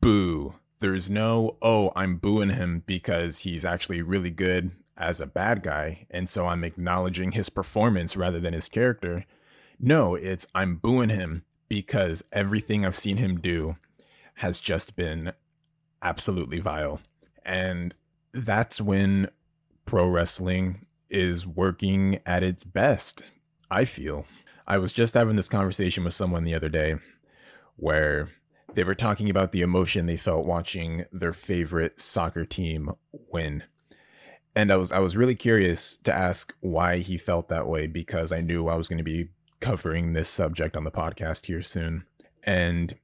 boo. 0.00 0.54
There's 0.82 1.08
no, 1.08 1.58
oh, 1.62 1.92
I'm 1.94 2.16
booing 2.16 2.50
him 2.50 2.82
because 2.86 3.40
he's 3.40 3.64
actually 3.64 4.02
really 4.02 4.32
good 4.32 4.72
as 4.96 5.20
a 5.20 5.26
bad 5.26 5.62
guy. 5.62 6.08
And 6.10 6.28
so 6.28 6.48
I'm 6.48 6.64
acknowledging 6.64 7.32
his 7.32 7.48
performance 7.48 8.16
rather 8.16 8.40
than 8.40 8.52
his 8.52 8.68
character. 8.68 9.24
No, 9.78 10.16
it's 10.16 10.44
I'm 10.56 10.76
booing 10.76 11.10
him 11.10 11.44
because 11.68 12.24
everything 12.32 12.84
I've 12.84 12.98
seen 12.98 13.18
him 13.18 13.38
do 13.38 13.76
has 14.34 14.60
just 14.60 14.96
been 14.96 15.32
absolutely 16.02 16.58
vile. 16.58 17.00
And 17.44 17.94
that's 18.32 18.80
when 18.80 19.30
pro 19.86 20.08
wrestling 20.08 20.84
is 21.08 21.46
working 21.46 22.18
at 22.26 22.42
its 22.42 22.64
best, 22.64 23.22
I 23.70 23.84
feel. 23.84 24.26
I 24.66 24.78
was 24.78 24.92
just 24.92 25.14
having 25.14 25.36
this 25.36 25.48
conversation 25.48 26.02
with 26.02 26.14
someone 26.14 26.42
the 26.42 26.54
other 26.54 26.68
day 26.68 26.96
where 27.76 28.30
they 28.74 28.84
were 28.84 28.94
talking 28.94 29.28
about 29.28 29.52
the 29.52 29.62
emotion 29.62 30.06
they 30.06 30.16
felt 30.16 30.46
watching 30.46 31.04
their 31.12 31.32
favorite 31.32 32.00
soccer 32.00 32.44
team 32.44 32.90
win. 33.12 33.64
And 34.54 34.72
I 34.72 34.76
was 34.76 34.92
I 34.92 34.98
was 34.98 35.16
really 35.16 35.34
curious 35.34 35.98
to 36.04 36.12
ask 36.12 36.54
why 36.60 36.98
he 36.98 37.16
felt 37.18 37.48
that 37.48 37.68
way 37.68 37.86
because 37.86 38.32
I 38.32 38.40
knew 38.40 38.68
I 38.68 38.76
was 38.76 38.88
going 38.88 38.98
to 38.98 39.04
be 39.04 39.28
covering 39.60 40.12
this 40.12 40.28
subject 40.28 40.76
on 40.76 40.84
the 40.84 40.90
podcast 40.90 41.46
here 41.46 41.62
soon. 41.62 42.04
And 42.42 42.96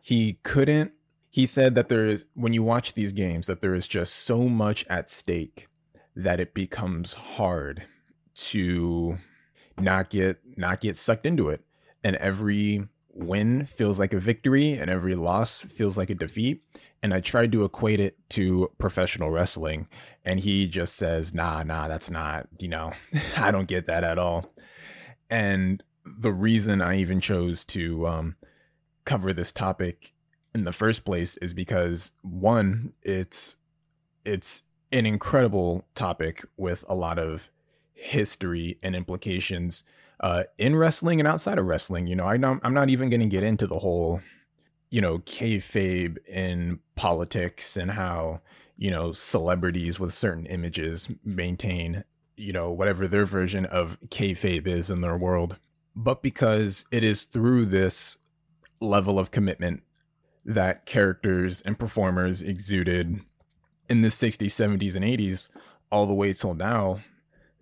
he 0.00 0.38
couldn't 0.42 0.92
he 1.30 1.46
said 1.46 1.74
that 1.74 1.88
there 1.88 2.06
is 2.06 2.26
when 2.34 2.52
you 2.52 2.62
watch 2.62 2.94
these 2.94 3.12
games 3.12 3.48
that 3.48 3.60
there 3.60 3.74
is 3.74 3.88
just 3.88 4.14
so 4.14 4.48
much 4.48 4.86
at 4.88 5.10
stake 5.10 5.66
that 6.14 6.38
it 6.38 6.54
becomes 6.54 7.14
hard 7.14 7.82
to 8.34 9.18
not 9.76 10.10
get 10.10 10.38
not 10.56 10.80
get 10.80 10.96
sucked 10.96 11.26
into 11.26 11.48
it 11.48 11.64
and 12.04 12.14
every 12.16 12.86
win 13.14 13.64
feels 13.64 13.98
like 13.98 14.12
a 14.12 14.18
victory 14.18 14.72
and 14.72 14.90
every 14.90 15.14
loss 15.14 15.62
feels 15.62 15.96
like 15.96 16.10
a 16.10 16.14
defeat. 16.14 16.62
And 17.02 17.12
i 17.12 17.20
tried 17.20 17.52
to 17.52 17.64
equate 17.64 18.00
it 18.00 18.16
to 18.30 18.70
professional 18.78 19.30
wrestling. 19.30 19.88
And 20.24 20.40
he 20.40 20.68
just 20.68 20.96
says 20.96 21.34
nah 21.34 21.62
nah 21.62 21.88
that's 21.88 22.10
not 22.10 22.48
you 22.58 22.68
know 22.68 22.92
i 23.36 23.50
don't 23.50 23.68
get 23.68 23.86
that 23.86 24.04
at 24.04 24.18
all. 24.18 24.52
And 25.30 25.82
the 26.04 26.32
reason 26.32 26.82
i 26.82 26.98
even 26.98 27.20
chose 27.20 27.64
to 27.64 28.06
um, 28.06 28.36
cover 29.04 29.32
this 29.32 29.52
topic 29.52 30.12
in 30.54 30.64
the 30.64 30.72
first 30.72 31.04
place 31.04 31.36
is 31.38 31.54
because 31.54 32.12
one 32.22 32.92
it's 33.02 33.56
it's 34.24 34.62
an 34.92 35.06
incredible 35.06 35.86
topic 35.94 36.44
with 36.56 36.84
a 36.88 36.94
lot 36.94 37.18
of 37.18 37.50
history 37.92 38.78
and 38.82 38.94
implications 38.94 39.84
uh, 40.20 40.44
in 40.58 40.76
wrestling 40.76 41.20
and 41.20 41.28
outside 41.28 41.58
of 41.58 41.66
wrestling. 41.66 42.06
You 42.06 42.16
know, 42.16 42.26
I 42.26 42.34
am 42.34 42.74
not 42.74 42.90
even 42.90 43.10
going 43.10 43.20
to 43.20 43.26
get 43.26 43.42
into 43.42 43.66
the 43.66 43.78
whole, 43.78 44.20
you 44.90 45.00
know, 45.00 45.18
kayfabe 45.18 46.18
in 46.26 46.80
politics 46.96 47.76
and 47.76 47.90
how 47.92 48.40
you 48.76 48.90
know 48.90 49.12
celebrities 49.12 50.00
with 50.00 50.12
certain 50.12 50.46
images 50.46 51.10
maintain, 51.24 52.04
you 52.36 52.52
know, 52.52 52.70
whatever 52.70 53.06
their 53.06 53.24
version 53.24 53.66
of 53.66 53.98
kayfabe 54.08 54.66
is 54.66 54.90
in 54.90 55.00
their 55.00 55.16
world. 55.16 55.56
But 55.96 56.22
because 56.22 56.84
it 56.90 57.04
is 57.04 57.22
through 57.22 57.66
this 57.66 58.18
level 58.80 59.18
of 59.18 59.30
commitment 59.30 59.82
that 60.44 60.86
characters 60.86 61.60
and 61.62 61.78
performers 61.78 62.42
exuded 62.42 63.20
in 63.88 64.02
the 64.02 64.08
60s, 64.08 64.46
70s, 64.46 64.94
and 64.94 65.04
80s, 65.04 65.48
all 65.90 66.06
the 66.06 66.14
way 66.14 66.32
till 66.32 66.54
now, 66.54 67.00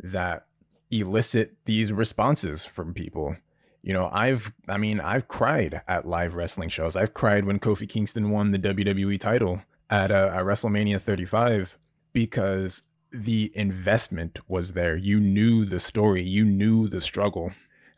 that 0.01 0.47
elicit 0.93 1.57
these 1.65 1.93
responses 1.93 2.65
from 2.65 2.95
people. 2.95 3.37
You 3.83 3.93
know, 3.93 4.09
I've, 4.13 4.53
I 4.69 4.77
mean, 4.77 5.01
I've 5.01 5.27
cried 5.27 5.81
at 5.89 6.07
live 6.07 6.35
wrestling 6.35 6.69
shows. 6.69 6.95
I've 6.95 7.15
cried 7.15 7.45
when 7.45 7.59
Kofi 7.59 7.89
Kingston 7.89 8.31
won 8.31 8.53
the 8.53 8.59
WWE 8.59 9.19
title 9.19 9.63
at, 9.91 10.11
uh, 10.11 10.31
at 10.35 10.45
WrestleMania 10.45 11.01
35 11.01 11.79
because 12.13 12.83
the 13.11 13.51
investment 13.55 14.39
was 14.47 14.75
there. 14.75 14.95
You 14.95 15.19
knew 15.19 15.65
the 15.65 15.81
story, 15.81 16.23
you 16.23 16.45
knew 16.45 16.89
the 16.89 17.01
struggle. 17.01 17.53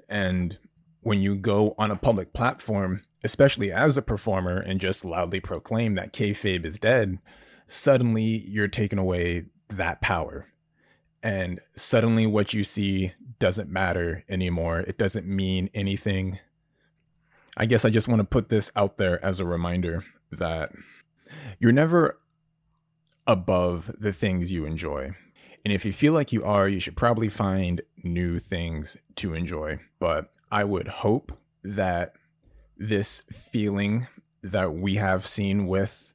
And 0.09 0.59
when 1.00 1.20
you 1.20 1.37
go 1.37 1.74
on 1.76 1.90
a 1.90 1.96
public 1.96 2.33
platform, 2.33 3.02
especially 3.22 3.70
as 3.70 3.96
a 3.96 4.02
performer, 4.02 4.59
and 4.59 4.80
just 4.80 5.04
loudly 5.04 5.40
proclaim 5.40 5.94
that 5.94 6.12
kayfabe 6.12 6.64
is 6.64 6.78
dead, 6.78 7.18
suddenly 7.66 8.44
you're 8.46 8.68
taking 8.68 8.98
away 8.98 9.44
that 9.68 10.00
power 10.00 10.46
and 11.24 11.58
suddenly 11.74 12.26
what 12.26 12.52
you 12.52 12.62
see 12.62 13.14
doesn't 13.38 13.70
matter 13.70 14.24
anymore. 14.28 14.80
It 14.80 14.98
doesn't 14.98 15.26
mean 15.26 15.70
anything. 15.74 16.38
I 17.56 17.64
guess 17.64 17.84
I 17.84 17.90
just 17.90 18.08
want 18.08 18.20
to 18.20 18.24
put 18.24 18.50
this 18.50 18.70
out 18.76 18.98
there 18.98 19.24
as 19.24 19.40
a 19.40 19.46
reminder 19.46 20.04
that 20.30 20.72
you're 21.58 21.72
never 21.72 22.18
above 23.26 23.90
the 23.98 24.12
things 24.12 24.52
you 24.52 24.66
enjoy. 24.66 25.12
And 25.64 25.72
if 25.72 25.87
you 25.87 25.94
feel 25.94 26.12
like 26.12 26.30
you 26.30 26.44
are, 26.44 26.68
you 26.68 26.78
should 26.78 26.96
probably 26.96 27.30
find 27.30 27.80
new 28.02 28.38
things 28.38 28.98
to 29.16 29.32
enjoy. 29.32 29.78
But 29.98 30.30
I 30.52 30.64
would 30.64 30.88
hope 30.88 31.38
that 31.62 32.12
this 32.76 33.22
feeling 33.32 34.08
that 34.42 34.74
we 34.74 34.96
have 34.96 35.26
seen 35.26 35.66
with 35.66 36.12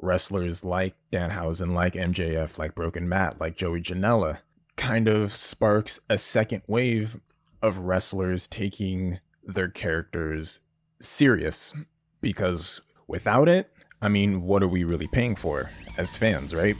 wrestlers 0.00 0.64
like 0.64 0.94
Danhausen, 1.12 1.74
like 1.74 1.94
MJF, 1.94 2.58
like 2.58 2.74
Broken 2.74 3.08
Matt, 3.08 3.40
like 3.40 3.56
Joey 3.56 3.80
Janela, 3.80 4.38
kind 4.76 5.08
of 5.08 5.34
sparks 5.34 6.00
a 6.10 6.18
second 6.18 6.62
wave 6.66 7.20
of 7.62 7.78
wrestlers 7.78 8.46
taking 8.46 9.20
their 9.42 9.68
characters 9.68 10.60
serious. 11.00 11.72
Because 12.20 12.80
without 13.06 13.48
it, 13.48 13.70
I 14.00 14.08
mean, 14.08 14.42
what 14.42 14.62
are 14.62 14.68
we 14.68 14.84
really 14.84 15.08
paying 15.08 15.36
for 15.36 15.70
as 15.96 16.16
fans, 16.16 16.54
right? 16.54 16.76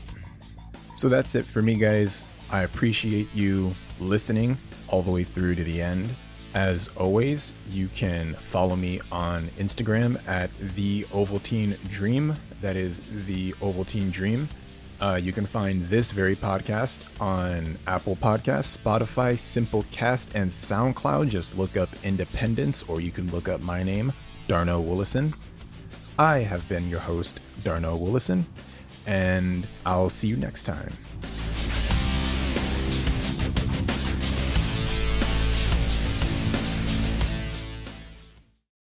So 0.96 1.08
that's 1.08 1.34
it 1.34 1.44
for 1.44 1.62
me, 1.62 1.74
guys. 1.74 2.24
I 2.50 2.62
appreciate 2.62 3.34
you 3.34 3.74
listening 3.98 4.58
all 4.88 5.02
the 5.02 5.10
way 5.10 5.24
through 5.24 5.54
to 5.56 5.64
the 5.64 5.80
end. 5.80 6.10
As 6.54 6.88
always, 6.96 7.52
you 7.68 7.88
can 7.88 8.34
follow 8.34 8.76
me 8.76 9.00
on 9.10 9.48
Instagram 9.58 10.20
at 10.28 10.50
the 10.60 11.02
Ovaltine 11.04 11.76
Dream. 11.88 12.36
That 12.64 12.76
is 12.76 13.02
the 13.26 13.52
Ovaltine 13.60 14.10
Dream. 14.10 14.48
Uh, 14.98 15.20
you 15.22 15.34
can 15.34 15.44
find 15.44 15.86
this 15.88 16.12
very 16.12 16.34
podcast 16.34 17.00
on 17.20 17.76
Apple 17.86 18.16
Podcasts, 18.16 18.78
Spotify, 18.78 19.34
Simplecast, 19.34 20.30
and 20.34 20.50
SoundCloud. 20.50 21.28
Just 21.28 21.58
look 21.58 21.76
up 21.76 21.90
Independence, 22.02 22.82
or 22.84 23.02
you 23.02 23.10
can 23.10 23.30
look 23.30 23.50
up 23.50 23.60
my 23.60 23.82
name, 23.82 24.14
Darno 24.48 24.82
Willison. 24.82 25.34
I 26.18 26.38
have 26.38 26.66
been 26.66 26.88
your 26.88 27.00
host, 27.00 27.38
Darno 27.60 27.98
Willison, 27.98 28.46
and 29.04 29.68
I'll 29.84 30.08
see 30.08 30.28
you 30.28 30.36
next 30.36 30.62
time. 30.62 30.96